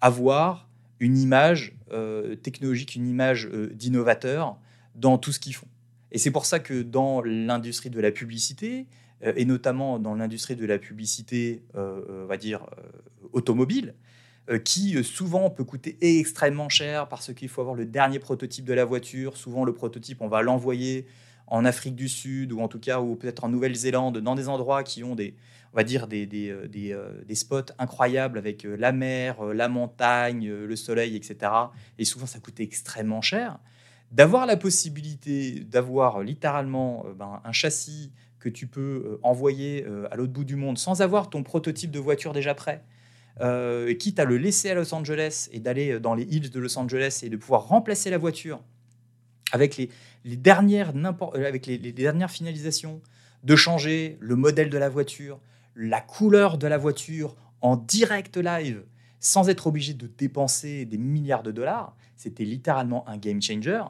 avoir 0.00 0.68
une 1.00 1.18
image 1.18 1.76
euh, 1.92 2.36
technologique, 2.36 2.94
une 2.94 3.06
image 3.08 3.48
d'innovateur 3.72 4.58
dans 4.94 5.18
tout 5.18 5.32
ce 5.32 5.40
qu'ils 5.40 5.54
font. 5.54 5.68
Et 6.12 6.18
c'est 6.18 6.30
pour 6.30 6.46
ça 6.46 6.58
que 6.58 6.82
dans 6.82 7.22
l'industrie 7.22 7.90
de 7.90 8.00
la 8.00 8.10
publicité, 8.10 8.86
et 9.22 9.44
notamment 9.44 9.98
dans 9.98 10.14
l'industrie 10.14 10.56
de 10.56 10.66
la 10.66 10.78
publicité, 10.78 11.62
on 11.74 12.26
va 12.26 12.36
dire, 12.36 12.66
automobile, 13.32 13.94
euh, 14.48 14.60
qui 14.60 14.96
euh, 14.96 15.02
souvent 15.02 15.50
peut 15.50 15.64
coûter 15.64 15.98
extrêmement 16.00 16.68
cher 16.68 17.08
parce 17.08 17.34
qu'il 17.34 17.48
faut 17.48 17.62
avoir 17.62 17.74
le 17.74 17.84
dernier 17.84 18.20
prototype 18.20 18.64
de 18.64 18.74
la 18.74 18.84
voiture. 18.84 19.36
Souvent, 19.36 19.64
le 19.64 19.74
prototype, 19.74 20.22
on 20.22 20.28
va 20.28 20.40
l'envoyer 20.40 21.06
en 21.46 21.64
Afrique 21.64 21.94
du 21.94 22.08
Sud 22.08 22.52
ou 22.52 22.60
en 22.60 22.68
tout 22.68 22.78
cas, 22.78 23.00
ou 23.00 23.16
peut-être 23.16 23.44
en 23.44 23.48
Nouvelle-Zélande, 23.48 24.18
dans 24.18 24.34
des 24.34 24.48
endroits 24.48 24.82
qui 24.82 25.04
ont 25.04 25.14
des, 25.14 25.34
on 25.72 25.76
va 25.76 25.84
dire, 25.84 26.06
des, 26.06 26.26
des, 26.26 26.50
euh, 26.50 26.66
des, 26.66 26.98
des 27.26 27.34
spots 27.34 27.72
incroyables 27.78 28.38
avec 28.38 28.64
la 28.64 28.92
mer, 28.92 29.42
la 29.42 29.68
montagne, 29.68 30.48
le 30.48 30.76
soleil, 30.76 31.16
etc. 31.16 31.52
Et 31.98 32.04
souvent, 32.04 32.26
ça 32.26 32.38
coûte 32.38 32.60
extrêmement 32.60 33.20
cher. 33.20 33.58
D'avoir 34.12 34.46
la 34.46 34.56
possibilité 34.56 35.60
d'avoir 35.60 36.22
littéralement 36.22 37.04
ben, 37.16 37.40
un 37.44 37.52
châssis 37.52 38.12
que 38.38 38.48
tu 38.48 38.68
peux 38.68 39.18
envoyer 39.24 39.84
à 40.12 40.16
l'autre 40.16 40.32
bout 40.32 40.44
du 40.44 40.54
monde 40.54 40.78
sans 40.78 41.02
avoir 41.02 41.28
ton 41.28 41.42
prototype 41.42 41.90
de 41.90 41.98
voiture 41.98 42.32
déjà 42.32 42.54
prêt, 42.54 42.84
euh, 43.42 43.92
quitte 43.94 44.18
à 44.18 44.24
le 44.24 44.38
laisser 44.38 44.70
à 44.70 44.74
Los 44.74 44.94
Angeles 44.94 45.48
et 45.52 45.60
d'aller 45.60 46.00
dans 46.00 46.14
les 46.14 46.22
hills 46.22 46.50
de 46.50 46.58
Los 46.58 46.78
Angeles 46.78 47.20
et 47.22 47.28
de 47.28 47.36
pouvoir 47.36 47.68
remplacer 47.68 48.08
la 48.08 48.16
voiture 48.16 48.62
avec 49.52 49.76
les, 49.76 49.90
dernières, 50.36 50.92
euh, 50.96 51.52
les, 51.66 51.92
dernières 51.92 52.30
finalisations, 52.30 53.00
de 53.44 53.56
changer 53.56 54.16
le 54.20 54.34
modèle 54.36 54.70
de 54.70 54.78
la 54.78 54.88
voiture, 54.88 55.40
la 55.74 56.00
couleur 56.00 56.58
de 56.58 56.66
la 56.66 56.78
voiture 56.78 57.36
en 57.60 57.76
direct 57.76 58.36
live, 58.36 58.82
sans 59.20 59.48
être 59.48 59.66
obligé 59.66 59.94
de 59.94 60.06
dépenser 60.06 60.84
des 60.84 60.98
milliards 60.98 61.42
de 61.42 61.52
dollars, 61.52 61.96
c'était 62.16 62.44
littéralement 62.44 63.08
un 63.08 63.18
game 63.18 63.40
changer 63.40 63.82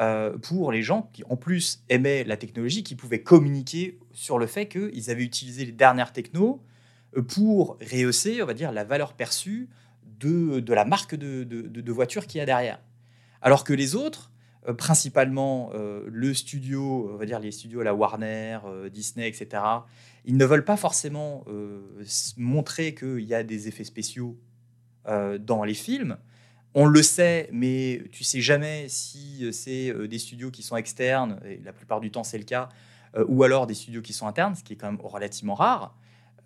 euh, 0.00 0.36
pour 0.38 0.72
les 0.72 0.82
gens 0.82 1.10
qui, 1.12 1.24
en 1.28 1.36
plus, 1.36 1.82
aimaient 1.88 2.24
la 2.24 2.36
technologie, 2.36 2.82
qui 2.82 2.94
pouvaient 2.94 3.22
communiquer 3.22 3.98
sur 4.12 4.38
le 4.38 4.46
fait 4.46 4.68
qu'ils 4.68 5.10
avaient 5.10 5.24
utilisé 5.24 5.64
les 5.64 5.72
dernières 5.72 6.12
technos 6.12 6.62
pour 7.28 7.78
rehausser, 7.80 8.42
on 8.42 8.46
va 8.46 8.54
dire, 8.54 8.72
la 8.72 8.84
valeur 8.84 9.14
perçue 9.14 9.68
de, 10.20 10.62
la 10.72 10.84
marque 10.84 11.14
de, 11.14 11.92
voiture 11.92 12.26
qu'il 12.26 12.38
y 12.38 12.40
a 12.40 12.46
derrière. 12.46 12.80
Alors 13.42 13.64
que 13.64 13.72
les 13.72 13.94
autres, 13.94 14.30
euh, 14.30 14.37
principalement 14.74 15.70
euh, 15.74 16.04
le 16.08 16.34
studio, 16.34 17.10
on 17.12 17.16
va 17.16 17.26
dire 17.26 17.40
les 17.40 17.52
studios 17.52 17.80
à 17.80 17.84
la 17.84 17.94
Warner, 17.94 18.58
euh, 18.66 18.88
Disney, 18.88 19.28
etc., 19.28 19.62
ils 20.24 20.36
ne 20.36 20.44
veulent 20.44 20.64
pas 20.64 20.76
forcément 20.76 21.44
montrer 22.36 22.94
qu'il 22.94 23.20
y 23.20 23.32
a 23.32 23.42
des 23.42 23.66
effets 23.66 23.84
spéciaux 23.84 24.36
dans 25.06 25.64
les 25.64 25.72
films. 25.72 26.18
On 26.74 26.84
le 26.84 27.02
sait, 27.02 27.48
mais 27.50 28.02
tu 28.12 28.24
sais 28.24 28.42
jamais 28.42 28.90
si 28.90 29.50
c'est 29.54 29.90
des 30.06 30.18
studios 30.18 30.50
qui 30.50 30.62
sont 30.62 30.76
externes, 30.76 31.40
et 31.46 31.62
la 31.64 31.72
plupart 31.72 32.00
du 32.00 32.10
temps 32.10 32.24
c'est 32.24 32.36
le 32.36 32.44
cas, 32.44 32.68
ou 33.26 33.42
alors 33.42 33.66
des 33.66 33.72
studios 33.72 34.02
qui 34.02 34.12
sont 34.12 34.26
internes, 34.26 34.54
ce 34.54 34.62
qui 34.62 34.74
est 34.74 34.76
quand 34.76 34.90
même 34.90 35.00
relativement 35.02 35.54
rare. 35.54 35.96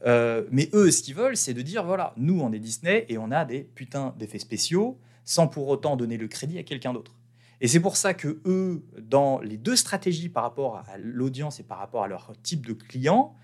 mais 0.05 0.71
eux, 0.75 0.93
ce 0.93 1.03
qu'ils 1.03 1.17
veulent, 1.17 1.37
c'est 1.37 1.55
de 1.55 1.63
dire 1.63 1.83
voilà, 1.83 2.13
nous, 2.17 2.41
on 2.41 2.53
est 2.53 2.61
Disney 2.61 3.05
et 3.09 3.19
on 3.19 3.33
a 3.33 3.45
des 3.45 3.63
putains 3.63 4.15
d'effets 4.17 4.39
spéciaux, 4.39 5.01
sans 5.25 5.49
pour 5.49 5.67
autant 5.67 5.97
donner 5.97 6.19
le 6.19 6.29
crédit 6.29 6.59
à 6.59 6.63
quelqu'un 6.63 6.93
d'autre. 6.93 7.17
Et 7.63 7.69
c'est 7.69 7.81
pour 7.81 7.97
ça 7.97 8.13
que 8.13 8.41
eux, 8.45 8.85
dans 9.01 9.41
les 9.41 9.57
deux 9.57 9.77
stratégies 9.77 10.29
par 10.29 10.43
rapport 10.43 10.79
à 10.79 10.99
l'audience 10.99 11.61
et 11.61 11.63
par 11.63 11.79
rapport 11.79 12.03
à 12.03 12.09
leur 12.09 12.33
type 12.43 12.67
de 12.67 12.73
client, 12.73 13.37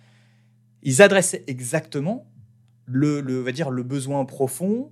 ils 0.82 1.02
adressaient 1.02 1.44
exactement 1.46 2.28
le, 2.84 3.20
va 3.38 3.52
dire, 3.52 3.70
le 3.70 3.84
besoin 3.84 4.24
profond 4.24 4.90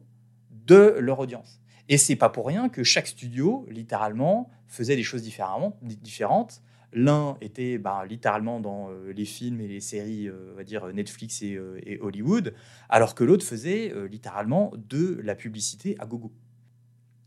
de 0.52 0.94
leur 1.00 1.18
audience. 1.18 1.60
Et 1.88 1.98
c'est 1.98 2.14
pas 2.14 2.28
pour 2.28 2.46
rien 2.46 2.68
que 2.68 2.84
chaque 2.84 3.08
studio, 3.08 3.66
littéralement, 3.68 4.48
faisait 4.68 4.94
des 4.94 5.02
choses 5.02 5.22
différemment, 5.22 5.76
différentes. 5.82 6.62
L'un 6.92 7.36
était 7.40 7.78
bah, 7.78 8.04
littéralement 8.08 8.60
dans 8.60 8.90
euh, 8.90 9.12
les 9.12 9.24
films 9.24 9.60
et 9.60 9.66
les 9.66 9.80
séries, 9.80 10.28
euh, 10.28 10.52
va 10.56 10.62
dire 10.62 10.86
Netflix 10.94 11.42
et, 11.42 11.56
euh, 11.56 11.80
et 11.82 11.98
Hollywood, 11.98 12.54
alors 12.88 13.16
que 13.16 13.24
l'autre 13.24 13.44
faisait 13.44 13.92
littéralement 14.08 14.72
de 14.76 15.20
la 15.24 15.34
publicité 15.34 15.96
à 15.98 16.06
gogo. 16.06 16.32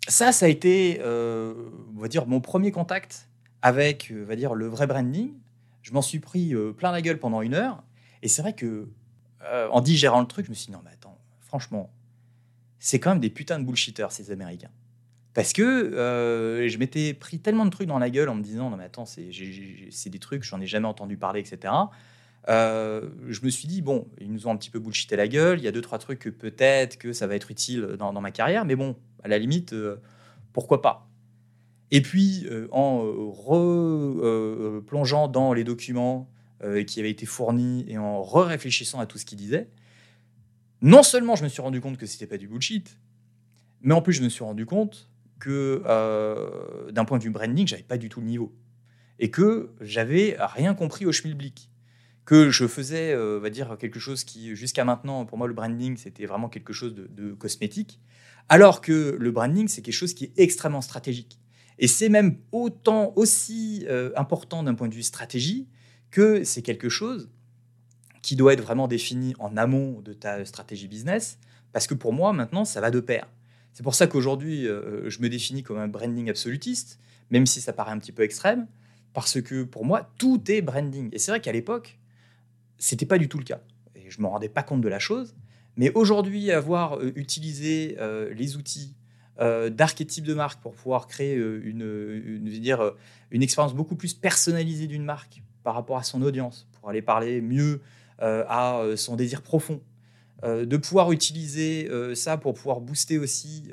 Ça, 0.10 0.32
ça 0.32 0.48
a 0.48 0.50
été, 0.50 1.00
on 1.04 2.00
va 2.00 2.08
dire, 2.08 2.28
mon 2.28 2.42
premier 2.42 2.72
contact 2.72 3.30
avec, 3.62 4.12
va 4.12 4.36
dire, 4.36 4.54
le 4.54 4.68
vrai 4.68 4.88
branding. 4.88 5.32
Je 5.82 5.94
m'en 5.94 6.02
suis 6.02 6.20
pris 6.20 6.54
plein 6.78 6.92
la 6.92 7.02
gueule 7.02 7.20
pendant 7.20 7.42
une 7.42 7.54
heure. 7.54 7.84
Et 8.22 8.28
c'est 8.28 8.42
vrai 8.42 8.54
que 8.54 8.90
en 9.72 9.82
digérant 9.82 10.20
le 10.20 10.28
truc, 10.28 10.46
je 10.46 10.52
me 10.52 10.56
suis 10.56 10.68
dit 10.68 10.72
non 10.74 10.82
mais 10.84 10.92
attends, 10.92 11.18
franchement, 11.40 11.90
c'est 12.80 13.00
quand 13.00 13.12
même 13.12 13.20
des 13.20 13.30
putains 13.30 13.60
de 13.60 13.66
bullshitters 13.66 14.08
ces 14.10 14.32
Américains. 14.32 14.72
Parce 15.34 15.54
que 15.54 15.62
euh, 15.62 16.68
je 16.68 16.78
m'étais 16.78 17.14
pris 17.14 17.40
tellement 17.40 17.66
de 17.66 17.70
trucs 17.70 17.88
dans 17.88 18.00
la 18.00 18.10
gueule 18.10 18.30
en 18.30 18.36
me 18.36 18.42
disant 18.42 18.70
non 18.70 18.78
mais 18.78 18.86
attends 18.86 19.06
c'est 19.06 19.30
des 19.30 20.20
trucs 20.20 20.44
j'en 20.44 20.60
ai 20.60 20.68
jamais 20.68 20.88
entendu 20.88 21.18
parler 21.18 21.40
etc. 21.40 21.74
Euh, 22.48 23.10
je 23.28 23.44
me 23.44 23.50
suis 23.50 23.68
dit 23.68 23.82
bon 23.82 24.08
ils 24.20 24.32
nous 24.32 24.48
ont 24.48 24.52
un 24.52 24.56
petit 24.56 24.70
peu 24.70 24.80
bullshité 24.80 25.18
la 25.18 25.28
gueule 25.28 25.60
il 25.60 25.66
y 25.66 25.68
a 25.68 25.74
deux 25.74 25.82
trois 25.82 25.98
trucs 26.00 26.20
que 26.20 26.30
peut-être 26.30 26.98
que 26.98 27.12
ça 27.12 27.28
va 27.28 27.36
être 27.36 27.52
utile 27.52 27.98
dans, 28.00 28.14
ma 28.22 28.32
carrière 28.32 28.64
mais 28.64 28.78
bon 28.78 28.96
à 29.24 29.28
la 29.28 29.38
limite 29.38 29.74
euh, 29.74 29.98
pourquoi 30.54 30.82
pas? 30.82 31.10
Et 31.92 32.02
puis 32.02 32.48
en 32.72 33.02
replongeant 33.32 35.28
dans 35.28 35.54
les 35.54 35.64
documents 35.64 36.30
qui 36.86 37.00
avaient 37.00 37.10
été 37.10 37.26
fournis 37.26 37.84
et 37.88 37.98
en 37.98 38.22
re-réfléchissant 38.22 39.00
à 39.00 39.08
tout 39.08 39.18
ce 39.18 39.26
qu'ils 39.26 39.40
disaient, 39.40 39.70
non 40.82 41.04
seulement 41.04 41.36
je 41.36 41.44
me 41.44 41.50
suis 41.50 41.62
rendu 41.62 41.82
compte 41.82 41.98
que 41.98 42.06
c'était 42.06 42.28
pas 42.28 42.38
du 42.38 42.48
bullshit, 42.48 42.98
mais 43.82 43.94
en 43.94 44.02
plus 44.02 44.14
je 44.14 44.22
me 44.22 44.30
suis 44.30 44.44
rendu 44.44 44.66
compte 44.66 45.10
que 45.40 45.82
euh, 45.86 46.92
d'un 46.92 47.06
point 47.06 47.18
de 47.18 47.24
vue 47.24 47.30
branding, 47.30 47.68
j'avais 47.68 47.84
pas 47.84 47.98
du 47.98 48.10
tout 48.10 48.20
le 48.20 48.28
niveau 48.28 48.54
et 49.20 49.32
que 49.32 49.72
j'avais 49.82 50.38
rien 50.40 50.74
compris 50.74 51.06
au 51.06 51.12
schmilblick. 51.12 51.69
Que 52.30 52.52
je 52.52 52.68
faisais, 52.68 53.12
euh, 53.12 53.40
va 53.40 53.50
dire, 53.50 53.76
quelque 53.80 54.00
chose 54.00 54.24
qui, 54.24 54.56
jusqu'à 54.56 54.86
maintenant, 54.86 55.26
pour 55.26 55.40
moi, 55.40 55.48
le 55.48 55.56
branding, 55.56 55.98
c'était 55.98 56.28
vraiment 56.28 56.48
quelque 56.48 56.74
chose 56.74 56.94
de, 56.94 57.34
cosmétique, 57.34 58.00
alors 58.50 58.82
que 58.82 59.18
le 59.20 59.32
branding, 59.32 59.68
c'est 59.68 59.82
quelque 59.82 59.96
chose 59.96 60.14
qui 60.14 60.26
est 60.26 60.34
extrêmement 60.38 60.82
stratégique. 60.82 61.40
Et 61.80 61.88
c'est 61.88 62.08
même 62.08 62.38
autant 62.52 63.14
aussi 63.16 63.84
euh, 63.90 64.12
important 64.16 64.62
d'un 64.62 64.76
point 64.76 64.90
de 64.90 64.94
vue 64.94 65.02
stratégie 65.02 65.68
que 66.12 66.44
c'est 66.44 66.62
quelque 66.62 66.88
chose 66.88 67.32
qui 68.22 68.36
doit 68.36 68.54
être 68.54 68.62
vraiment 68.62 68.88
défini 68.88 69.34
en 69.40 69.58
amont 69.58 70.00
de 70.02 70.14
ta 70.14 70.46
stratégie 70.46 70.88
business, 70.88 71.40
parce 71.74 71.88
que 71.88 71.96
pour 71.96 72.14
moi, 72.14 72.32
maintenant, 72.32 72.64
ça 72.64 72.80
va 72.80 72.92
de 72.92 73.00
pair. 73.00 73.28
C'est 73.74 73.82
pour 73.82 73.96
ça 73.96 74.06
qu'aujourd'hui, 74.06 74.68
euh, 74.68 75.10
je 75.10 75.20
me 75.24 75.30
définis 75.30 75.64
comme 75.64 75.80
un 75.80 75.88
branding 75.88 76.30
absolutiste, 76.30 77.00
même 77.32 77.48
si 77.48 77.60
ça 77.60 77.74
paraît 77.74 77.92
un 77.92 77.98
petit 77.98 78.12
peu 78.12 78.22
extrême, 78.22 78.68
parce 79.14 79.42
que 79.42 79.64
pour 79.64 79.84
moi, 79.84 80.14
tout 80.20 80.44
est 80.52 80.62
branding. 80.62 81.10
Et 81.12 81.18
c'est 81.18 81.32
vrai 81.32 81.42
qu'à 81.42 81.52
l'époque, 81.52 81.99
c'était 82.80 83.06
pas 83.06 83.20
du 83.20 83.30
tout 83.30 83.38
le 83.38 83.44
cas. 83.44 83.60
Et 83.96 84.10
je 84.10 84.22
me 84.22 84.28
rendais 84.28 84.50
pas 84.50 84.64
compte 84.64 84.82
de 84.82 84.88
la 84.88 85.00
chose. 85.00 85.36
Mais 85.78 85.92
aujourd'hui, 85.94 86.52
avoir 86.52 86.98
euh, 86.98 87.12
utilisé 87.16 87.96
euh, 88.00 88.34
les 88.34 88.58
outils 88.58 88.96
d'archétype 89.72 90.26
de 90.26 90.34
marque 90.34 90.62
pour 90.62 90.74
pouvoir 90.74 91.08
créer 91.08 91.34
une, 91.36 92.44
dire, 92.44 92.92
une 93.32 93.42
expérience 93.42 93.74
beaucoup 93.74 93.96
plus 93.96 94.14
personnalisée 94.14 94.86
d'une 94.86 95.06
marque 95.06 95.42
par 95.64 95.76
rapport 95.76 95.98
à 95.98 96.04
son 96.04 96.22
audience, 96.22 96.68
pour 96.74 96.90
aller 96.90 97.02
parler 97.02 97.40
mieux 97.40 97.80
euh, 98.22 98.44
à 98.50 98.80
euh, 98.80 98.98
son 98.98 99.16
désir 99.16 99.42
profond. 99.42 99.82
Euh, 100.44 100.66
de 100.66 100.76
pouvoir 100.76 101.12
utiliser 101.12 101.90
ça 102.16 102.38
pour 102.38 102.54
pouvoir 102.54 102.80
booster 102.80 103.18
aussi, 103.18 103.72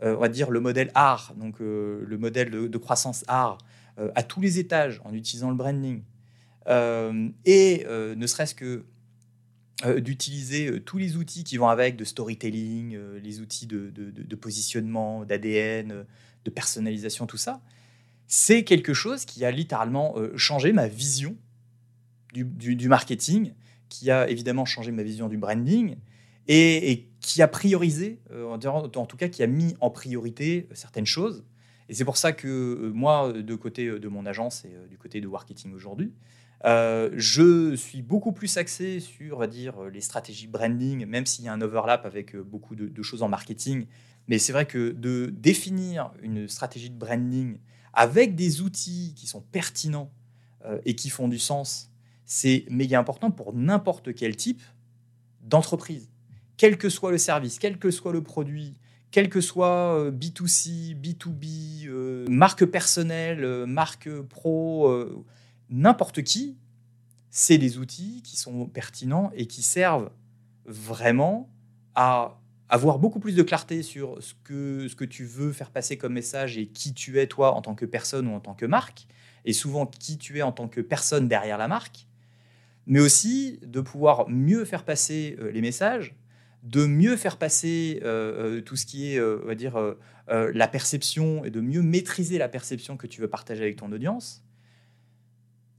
on 0.00 0.14
va 0.14 0.28
dire, 0.28 0.50
le 0.50 0.60
modèle 0.60 0.90
art, 0.94 1.34
donc 1.36 1.58
le 1.58 2.16
modèle 2.18 2.50
de, 2.50 2.78
croissance 2.78 3.24
art, 3.26 3.58
à 4.14 4.22
tous 4.22 4.40
les 4.40 4.60
étages 4.60 5.00
en 5.04 5.12
utilisant 5.12 5.50
le 5.50 5.56
branding. 5.56 6.02
Et 6.68 7.86
ne 7.88 8.26
serait-ce 8.26 8.54
que 8.54 8.84
d'utiliser 9.98 10.80
tous 10.82 10.98
les 10.98 11.16
outils 11.16 11.44
qui 11.44 11.56
vont 11.56 11.68
avec, 11.68 11.96
de 11.96 12.04
storytelling, 12.04 12.98
les 13.22 13.40
outils 13.40 13.66
de, 13.66 14.36
positionnement, 14.36 15.24
d'ADN, 15.24 16.04
de 16.44 16.50
personnalisation, 16.50 17.26
tout 17.26 17.36
ça, 17.36 17.60
c'est 18.26 18.64
quelque 18.64 18.92
chose 18.92 19.24
qui 19.24 19.44
a 19.44 19.50
littéralement 19.50 20.16
changé 20.36 20.72
ma 20.72 20.88
vision 20.88 21.36
du, 22.32 22.88
marketing 22.88 23.52
qui 23.88 24.10
a 24.10 24.28
évidemment 24.28 24.64
changé 24.64 24.92
ma 24.92 25.02
vision 25.02 25.28
du 25.28 25.38
branding 25.38 25.96
et, 26.46 27.08
qui 27.20 27.42
a 27.42 27.48
priorisé, 27.48 28.20
euh, 28.30 28.46
en, 28.46 29.06
tout 29.06 29.16
cas 29.16 29.28
qui 29.28 29.42
a 29.42 29.46
mis 29.46 29.74
en 29.80 29.90
priorité 29.90 30.68
certaines 30.72 31.06
choses. 31.06 31.44
Et 31.88 31.94
c'est 31.94 32.04
pour 32.04 32.16
ça 32.16 32.32
que 32.32 32.48
euh, 32.48 32.92
moi, 32.94 33.32
de 33.32 33.54
côté 33.54 33.86
euh, 33.86 33.98
de 33.98 34.08
mon 34.08 34.24
agence 34.24 34.64
et 34.64 34.70
du 34.88 34.98
côté 34.98 35.20
de 35.20 35.28
marketing 35.28 35.74
aujourd'hui, 35.74 36.12
je 36.64 37.74
suis 37.76 38.02
beaucoup 38.02 38.32
plus 38.32 38.56
axé 38.56 39.00
sur, 39.00 39.36
on 39.36 39.38
va 39.38 39.46
dire, 39.46 39.80
les 39.92 40.00
stratégies 40.00 40.46
branding, 40.46 41.06
même 41.06 41.26
s'il 41.26 41.44
y 41.44 41.48
a 41.48 41.52
un 41.52 41.60
overlap 41.60 42.04
avec 42.04 42.36
beaucoup 42.36 42.74
de, 42.74 43.02
choses 43.02 43.22
en 43.22 43.28
marketing. 43.28 43.86
Mais 44.26 44.38
c'est 44.38 44.52
vrai 44.52 44.66
que 44.66 44.90
de 44.90 45.32
définir 45.32 46.12
une 46.22 46.48
stratégie 46.48 46.90
de 46.90 46.98
branding 46.98 47.58
avec 47.94 48.34
des 48.34 48.60
outils 48.60 49.14
qui 49.16 49.26
sont 49.26 49.40
pertinents 49.40 50.10
et 50.84 50.94
qui 50.94 51.08
font 51.08 51.28
du 51.28 51.38
sens 51.38 51.90
c'est 52.28 52.66
méga 52.68 53.00
important 53.00 53.30
pour 53.30 53.54
n'importe 53.54 54.14
quel 54.14 54.36
type 54.36 54.62
d'entreprise. 55.42 56.10
Quel 56.58 56.76
que 56.76 56.90
soit 56.90 57.10
le 57.10 57.16
service, 57.16 57.58
quel 57.58 57.78
que 57.78 57.90
soit 57.90 58.12
le 58.12 58.22
produit, 58.22 58.78
quel 59.10 59.30
que 59.30 59.40
soit 59.40 60.10
B2C, 60.10 60.94
B2B, 60.94 62.28
marque 62.28 62.66
personnelle, 62.66 63.44
euh, 63.44 63.64
marque 63.64 64.10
pro, 64.20 64.88
euh, 64.88 65.24
n'importe 65.70 66.22
qui, 66.22 66.56
c'est 67.30 67.58
des 67.58 67.78
outils 67.78 68.22
qui 68.22 68.36
sont 68.36 68.66
pertinents 68.66 69.30
et 69.34 69.46
qui 69.46 69.62
servent 69.62 70.10
vraiment 70.64 71.50
à 71.94 72.40
avoir 72.68 72.98
beaucoup 72.98 73.20
plus 73.20 73.34
de 73.34 73.42
clarté 73.42 73.82
sur 73.82 74.22
ce 74.22 74.34
que, 74.44 74.88
ce 74.88 74.94
que 74.94 75.04
tu 75.04 75.24
veux 75.24 75.52
faire 75.52 75.70
passer 75.70 75.96
comme 75.96 76.12
message 76.12 76.58
et 76.58 76.66
qui 76.66 76.92
tu 76.92 77.18
es 77.18 77.26
toi 77.26 77.54
en 77.54 77.62
tant 77.62 77.74
que 77.74 77.86
personne 77.86 78.28
ou 78.28 78.34
en 78.34 78.40
tant 78.40 78.54
que 78.54 78.66
marque, 78.66 79.06
et 79.44 79.52
souvent 79.52 79.86
qui 79.86 80.18
tu 80.18 80.38
es 80.38 80.42
en 80.42 80.52
tant 80.52 80.68
que 80.68 80.80
personne 80.80 81.28
derrière 81.28 81.58
la 81.58 81.68
marque, 81.68 82.06
mais 82.86 83.00
aussi 83.00 83.60
de 83.62 83.80
pouvoir 83.80 84.28
mieux 84.28 84.64
faire 84.64 84.84
passer 84.84 85.36
euh, 85.38 85.50
les 85.50 85.60
messages, 85.60 86.14
de 86.62 86.86
mieux 86.86 87.16
faire 87.16 87.36
passer 87.36 88.00
euh, 88.02 88.56
euh, 88.56 88.60
tout 88.60 88.76
ce 88.76 88.84
qui 88.84 89.12
est, 89.14 89.20
on 89.20 89.46
va 89.46 89.54
dire, 89.54 89.78
la 90.28 90.68
perception 90.68 91.44
et 91.44 91.50
de 91.50 91.60
mieux 91.60 91.80
maîtriser 91.80 92.36
la 92.36 92.48
perception 92.48 92.98
que 92.98 93.06
tu 93.06 93.22
veux 93.22 93.28
partager 93.28 93.62
avec 93.62 93.76
ton 93.76 93.90
audience. 93.92 94.44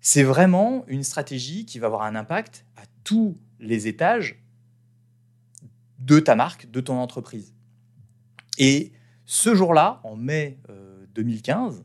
C'est 0.02 0.24
vraiment 0.24 0.86
une 0.88 1.04
stratégie 1.04 1.66
qui 1.66 1.80
va 1.80 1.88
avoir 1.88 2.04
un 2.04 2.16
impact 2.16 2.66
à 2.78 2.84
tous 3.04 3.38
les 3.60 3.88
étages 3.88 4.42
de 6.00 6.20
ta 6.20 6.36
marque, 6.36 6.70
de 6.72 6.80
ton 6.80 6.98
entreprise. 6.98 7.54
Et 8.58 8.94
ce 9.26 9.54
jour-là, 9.56 10.00
en 10.04 10.16
mai 10.16 10.58
2015, 11.16 11.84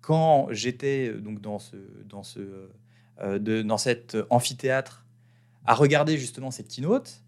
quand 0.00 0.48
j'étais 0.50 1.14
donc 1.14 1.40
dans 1.40 1.58
ce, 1.58 1.76
dans 2.06 2.22
ce 2.22 2.68
euh, 3.22 3.62
dans 3.62 3.78
cet 3.78 4.16
amphithéâtre 4.28 5.06
à 5.64 5.74
regarder 5.74 6.18
justement 6.18 6.50
cette 6.50 6.66
keynote. 6.66 7.22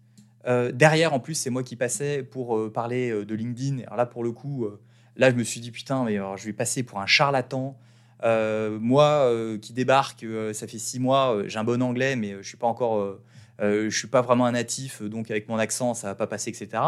Euh, 0.45 0.73
derrière, 0.73 1.13
en 1.13 1.21
plus, 1.21 1.33
c'est 1.33 1.49
moi 1.49 1.63
qui 1.63 1.77
passais 1.77 2.23
pour 2.23 2.57
euh, 2.57 2.69
parler 2.69 3.23
de 3.23 3.35
LinkedIn. 3.35 3.83
Alors 3.83 3.95
là, 3.95 4.05
pour 4.05 4.21
le 4.21 4.33
coup, 4.33 4.67
là, 5.15 5.31
je 5.31 5.35
me 5.35 5.43
suis 5.43 5.61
dit, 5.61 5.71
putain, 5.71 6.03
mais 6.03 6.17
je 6.35 6.45
vais 6.45 6.51
passer 6.51 6.83
pour 6.83 6.99
un 6.99 7.05
charlatan. 7.05 7.77
Moi 8.23 9.31
qui 9.61 9.73
débarque, 9.73 10.25
ça 10.53 10.67
fait 10.67 10.79
six 10.79 10.99
mois, 10.99 11.43
j'ai 11.45 11.59
un 11.59 11.63
bon 11.63 11.81
anglais, 11.81 12.15
mais 12.15 12.35
je 12.41 12.47
suis 12.47 12.57
pas 12.57 12.67
encore, 12.67 13.19
je 13.59 13.89
suis 13.89 14.07
pas 14.07 14.21
vraiment 14.21 14.45
un 14.45 14.53
natif, 14.53 15.01
donc 15.01 15.31
avec 15.31 15.47
mon 15.49 15.57
accent, 15.57 15.93
ça 15.93 16.07
va 16.07 16.15
pas 16.15 16.27
passer, 16.27 16.49
etc. 16.49 16.81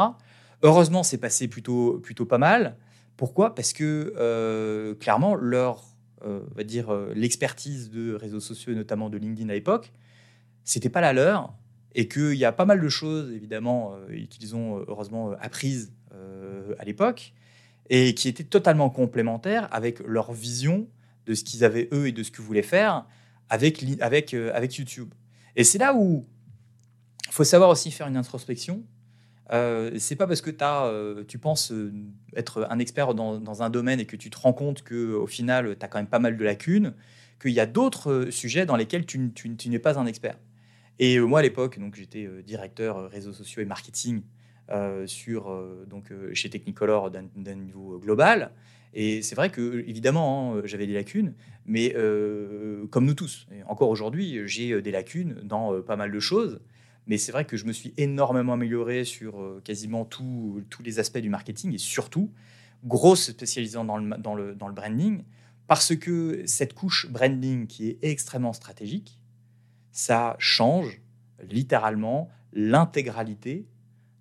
Heureusement, 0.64 1.04
c'est 1.04 1.18
passé 1.18 1.48
plutôt, 1.48 2.00
plutôt 2.00 2.26
pas 2.26 2.38
mal. 2.38 2.76
Pourquoi? 3.18 3.54
Parce 3.54 3.74
que 3.74 4.96
clairement, 5.00 5.36
leur 5.36 5.90
euh, 6.26 6.42
va 6.54 6.64
dire, 6.64 6.90
euh, 6.90 7.14
l'expertise 7.16 7.90
de 7.90 8.14
réseaux 8.14 8.42
sociaux, 8.42 8.74
notamment 8.74 9.10
de 9.10 9.18
LinkedIn 9.18 9.48
à 9.50 9.54
l'époque, 9.54 9.94
c'était 10.66 10.90
pas 10.90 11.00
la 11.00 11.14
leur, 11.14 11.54
et 11.96 12.10
qu'il 12.10 12.34
y 12.34 12.44
a 12.44 12.52
pas 12.52 12.66
mal 12.66 12.82
de 12.82 12.90
choses, 12.90 13.32
évidemment, 13.32 13.94
euh, 13.96 14.26
qu'ils 14.30 14.54
ont 14.56 14.84
heureusement 14.88 15.32
apprises 15.40 15.94
à 16.78 16.86
l'époque, 16.86 17.34
et 17.90 18.14
qui 18.14 18.28
étaient 18.28 18.44
totalement 18.44 18.90
complémentaires 18.90 19.68
avec 19.72 20.00
leur 20.00 20.32
vision 20.32 20.88
de 21.26 21.34
ce 21.34 21.44
qu'ils 21.44 21.64
avaient 21.64 21.90
eux 21.94 22.08
et 22.08 22.12
de 22.12 22.24
ce 22.24 22.32
qu'ils 22.32 22.44
voulaient 22.44 22.62
faire, 22.62 23.06
avec, 23.50 23.84
avec, 24.00 24.34
avec 24.34 24.76
YouTube. 24.76 25.14
Et 25.56 25.64
c'est 25.64 25.78
là 25.78 25.94
où 25.96 26.26
il 27.28 27.34
faut 27.34 27.44
savoir 27.44 27.70
aussi 27.70 27.92
faire 27.92 28.08
une 28.08 28.18
introspection. 28.18 28.84
Euh, 29.52 29.92
c'est 29.98 30.16
pas 30.16 30.28
parce 30.28 30.42
que 30.42 30.52
as, 30.62 31.24
tu 31.28 31.40
penses 31.40 31.74
être 32.36 32.68
un 32.70 32.80
expert 32.80 33.14
dans, 33.14 33.40
dans, 33.40 33.64
un 33.64 33.70
domaine 33.70 34.00
et 34.00 34.06
que 34.06 34.16
tu 34.16 34.30
te 34.30 34.38
rends 34.38 34.54
compte 34.54 34.84
qu'au 34.84 35.28
final, 35.28 35.76
tu 35.78 35.86
as 35.86 35.88
quand 35.88 35.98
même 35.98 36.08
pas 36.08 36.20
mal 36.20 36.38
de 36.38 36.44
lacunes, 36.44 36.94
qu'il 37.42 37.52
y 37.52 37.60
a 37.60 37.66
d'autres 37.66 38.28
sujets 38.30 38.66
dans 38.66 38.76
lesquels 38.76 39.06
tu, 39.06 39.32
tu, 39.34 39.56
tu 39.56 39.70
n'es 39.70 39.80
pas 39.80 39.98
un 39.98 40.06
expert. 40.06 40.38
Et 41.00 41.20
moi, 41.20 41.40
à 41.40 41.42
l'époque, 41.42 41.80
donc 41.80 41.96
j'étais 41.96 42.28
directeur 42.44 43.10
réseaux 43.10 43.34
sociaux 43.34 43.62
et 43.62 43.66
marketing 43.66 44.22
sur, 45.06 45.66
donc, 45.88 46.12
chez 46.34 46.50
Technicolor 46.50 47.10
d'un 47.10 47.56
niveau 47.56 47.98
global. 48.00 48.52
Et 48.94 49.22
c'est 49.22 49.36
vrai 49.36 49.52
que, 49.52 49.84
évidemment, 49.88 50.56
hein, 50.56 50.62
j'avais 50.66 50.88
des 50.88 50.94
lacunes, 50.94 51.34
mais 51.66 51.94
euh, 51.96 52.88
comme 52.88 53.06
nous 53.06 53.14
tous, 53.14 53.48
encore 53.68 53.90
aujourd'hui, 53.90 54.40
j'ai 54.48 54.72
euh, 54.72 54.82
des 54.82 54.92
lacunes 54.92 55.40
dans 55.44 55.74
euh, 55.74 55.82
pas 55.82 55.96
mal 55.96 56.12
de 56.12 56.20
choses. 56.20 56.60
Mais 57.06 57.18
c'est 57.18 57.32
vrai 57.32 57.46
que 57.46 57.58
je 57.58 57.66
me 57.66 57.72
suis 57.72 57.94
énormément 57.98 58.54
amélioré 58.54 59.04
sur 59.04 59.62
quasiment 59.64 60.06
tous 60.06 60.64
les 60.84 61.00
aspects 61.00 61.18
du 61.18 61.30
marketing 61.30 61.74
et 61.74 61.80
surtout, 61.80 62.32
grosse 62.84 63.32
spécialisant 63.32 63.84
dans 63.84 63.98
le, 63.98 64.18
dans, 64.18 64.36
le, 64.36 64.54
dans 64.54 64.68
le 64.68 64.74
branding, 64.74 65.24
parce 65.66 65.96
que 65.96 66.44
cette 66.46 66.74
couche 66.74 67.10
branding 67.10 67.66
qui 67.66 67.90
est 67.90 67.98
extrêmement 68.04 68.54
stratégique, 68.54 69.18
ça 69.92 70.36
change 70.38 71.02
littéralement 71.50 72.30
l'intégralité 72.54 73.66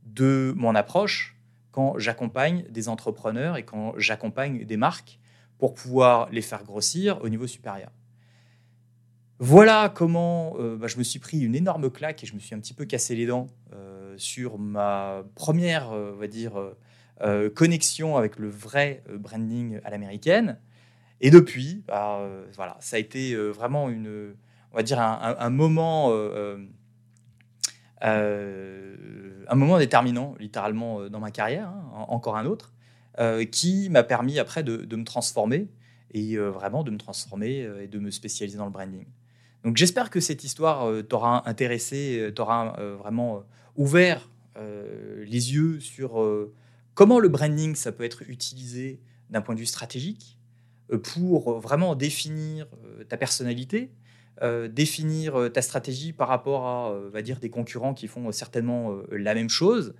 de 0.07 0.55
mon 0.57 0.75
approche 0.75 1.38
quand 1.79 1.97
j'accompagne 1.97 2.65
des 2.71 2.89
entrepreneurs 2.89 3.57
et 3.57 3.65
quand 3.65 3.95
j'accompagne 3.99 4.65
des 4.65 4.77
marques 4.77 5.21
pour 5.59 5.75
pouvoir 5.75 6.29
les 6.33 6.43
faire 6.43 6.65
grossir 6.65 7.23
au 7.23 7.29
niveau 7.29 7.47
supérieur. 7.47 7.93
Voilà 9.39 9.89
comment 9.89 10.57
euh, 10.59 10.77
bah, 10.77 10.89
je 10.89 10.99
me 10.99 11.05
suis 11.05 11.21
pris 11.21 11.39
une 11.39 11.55
énorme 11.55 11.89
claque 11.89 12.25
et 12.25 12.27
je 12.27 12.35
me 12.35 12.41
suis 12.41 12.53
un 12.57 12.59
petit 12.59 12.75
peu 12.75 12.85
cassé 12.85 13.15
les 13.15 13.27
dents 13.27 13.47
euh, 13.73 14.13
sur 14.17 14.59
ma 14.59 15.23
première, 15.37 15.93
euh, 15.93 16.15
on 16.17 16.19
va 16.19 16.27
dire, 16.27 16.55
connexion 17.55 18.17
avec 18.17 18.41
le 18.41 18.49
vrai 18.49 19.05
branding 19.15 19.79
à 19.85 19.91
l'américaine. 19.91 20.59
Et 21.21 21.31
depuis, 21.31 21.85
bah, 21.87 22.29
voilà, 22.57 22.77
ça 22.81 22.97
a 22.97 22.99
été 22.99 23.37
vraiment 23.37 23.89
une, 23.89 24.35
on 24.73 24.77
va 24.77 24.83
dire 24.83 25.01
un, 25.01 25.51
moment 25.51 26.11
un 28.01 29.55
moment 29.55 29.79
déterminant, 29.79 30.35
littéralement, 30.39 31.01
euh, 31.01 31.09
dans 31.09 31.21
ma 31.21 31.31
carrière, 31.31 31.69
hein, 31.69 32.05
encore 32.09 32.37
un 32.37 32.47
autre, 32.47 32.73
euh, 33.19 33.45
qui 33.45 33.89
m'a 33.91 34.03
permis 34.03 34.39
après 34.39 34.63
de, 34.63 34.97
me 34.97 35.05
transformer 35.05 35.69
et 36.13 36.39
vraiment 36.39 36.85
de 36.85 36.91
me 36.91 36.97
transformer 36.97 37.69
et 37.83 37.87
de 37.87 37.99
me 37.99 38.11
spécialiser 38.11 38.57
dans 38.57 38.65
le 38.65 38.71
branding. 38.71 39.05
Donc 39.63 39.77
j'espère 39.77 40.09
que 40.09 40.21
cette 40.21 40.43
histoire 40.43 40.91
t'aura 41.07 41.47
intéressé, 41.47 42.33
t'aura 42.35 42.77
vraiment 42.99 43.43
ouvert 43.77 44.31
les 44.57 45.53
yeux 45.53 45.81
sur 45.81 46.27
comment 46.95 47.19
le 47.19 47.29
branding 47.29 47.75
ça 47.75 47.93
peut 47.93 48.05
être 48.05 48.23
utilisé 48.27 49.03
d'un 49.29 49.43
point 49.43 49.55
de 49.55 49.61
vue 49.61 49.67
stratégique 49.67 50.39
pour 51.03 51.61
vraiment 51.61 51.95
définir 51.95 52.67
ta 53.11 53.19
personnalité, 53.19 53.91
euh, 54.43 54.69
définir 54.69 55.35
euh, 55.35 55.49
ta 55.49 55.63
stratégie 55.63 56.13
par 56.13 56.29
rapport 56.29 56.65
à 56.65 56.93
euh, 56.93 57.11
va 57.13 57.23
dire, 57.23 57.41
des 57.41 57.51
concurrents 57.51 57.93
qui 57.93 58.07
font 58.07 58.31
certainement 58.31 58.97
la 59.11 59.35
même 59.35 59.49
chose. 59.49 59.95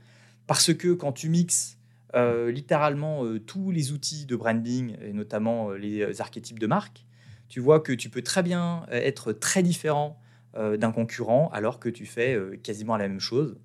Parce 0.47 0.73
que 0.73 0.93
quand 0.93 1.13
tu 1.13 1.29
mixes 1.29 1.77
littéralement 2.15 3.23
tous 3.47 3.71
les 3.71 3.93
outils 3.93 4.25
de 4.25 4.35
branding, 4.35 4.97
et 5.03 5.13
notamment 5.13 5.73
les 5.73 6.23
archétypes 6.23 6.59
de 6.59 6.67
marque, 6.67 7.05
tu 7.51 7.61
vois 7.61 7.81
que 7.81 7.93
tu 7.93 8.09
peux 8.09 8.23
très 8.23 8.43
bien 8.43 8.87
être 8.91 9.35
très 9.35 9.63
différent 9.63 10.19
d'un 10.57 10.91
concurrent 10.91 11.51
alors 11.53 11.79
que 11.79 11.91
tu 11.91 12.07
fais 12.07 12.39
quasiment 12.63 12.97
la 12.97 13.09
même 13.09 13.21
chose. 13.21 13.59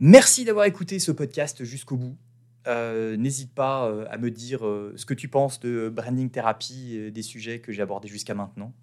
Merci 0.00 0.44
d'avoir 0.44 0.64
écouté 0.64 0.98
ce 0.98 1.12
podcast 1.12 1.62
jusqu'au 1.62 1.96
bout. 1.96 2.16
N'hésite 2.66 3.54
pas 3.54 3.88
à 4.10 4.18
me 4.18 4.32
dire 4.32 4.62
ce 4.96 5.06
que 5.06 5.14
tu 5.14 5.28
penses 5.28 5.60
de 5.60 5.88
branding 5.88 6.30
thérapie, 6.30 7.12
des 7.12 7.22
sujets 7.22 7.60
que 7.60 7.70
j'ai 7.70 7.82
abordés 7.82 8.08
jusqu'à 8.08 8.34
maintenant 8.34 8.74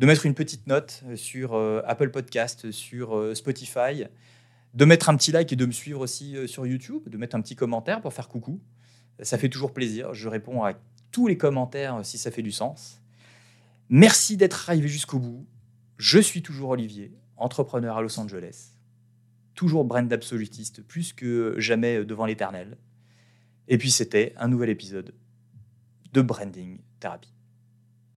de 0.00 0.06
mettre 0.06 0.24
une 0.24 0.34
petite 0.34 0.66
note 0.66 1.02
euh, 1.06 1.14
sur 1.14 1.52
euh, 1.52 1.82
Apple 1.84 2.10
Podcast, 2.10 2.70
sur 2.70 3.14
euh, 3.14 3.34
Spotify, 3.34 4.06
de 4.72 4.84
mettre 4.86 5.10
un 5.10 5.16
petit 5.16 5.30
like 5.30 5.52
et 5.52 5.56
de 5.56 5.66
me 5.66 5.72
suivre 5.72 6.00
aussi 6.00 6.36
sur 6.48 6.66
YouTube, 6.66 7.06
de 7.08 7.18
mettre 7.18 7.36
un 7.36 7.42
petit 7.42 7.54
commentaire 7.54 8.00
pour 8.00 8.14
faire 8.14 8.28
coucou. 8.28 8.62
Ça 9.20 9.36
fait 9.36 9.50
toujours 9.50 9.74
plaisir. 9.74 10.14
Je 10.14 10.28
réponds 10.28 10.64
à 10.64 10.72
tous 11.10 11.26
les 11.26 11.36
commentaires 11.36 12.00
si 12.04 12.16
ça 12.16 12.30
fait 12.30 12.40
du 12.42 12.52
sens. 12.52 13.02
Merci 13.90 14.36
d'être 14.36 14.70
arrivé 14.70 14.88
jusqu'au 14.88 15.18
bout. 15.18 15.44
Je 15.98 16.20
suis 16.20 16.40
toujours 16.40 16.70
Olivier, 16.70 17.12
entrepreneur 17.36 17.96
à 17.96 18.00
Los 18.00 18.18
Angeles. 18.18 18.70
Toujours 19.54 19.84
brand 19.84 20.10
absolutiste, 20.12 20.82
plus 20.82 21.12
que 21.12 21.56
jamais 21.58 22.04
devant 22.04 22.26
l'éternel. 22.26 22.78
Et 23.66 23.76
puis 23.76 23.90
c'était 23.90 24.34
un 24.36 24.46
nouvel 24.46 24.70
épisode 24.70 25.12
de 26.12 26.22
Branding 26.22 26.78
Thérapie. 27.00 27.39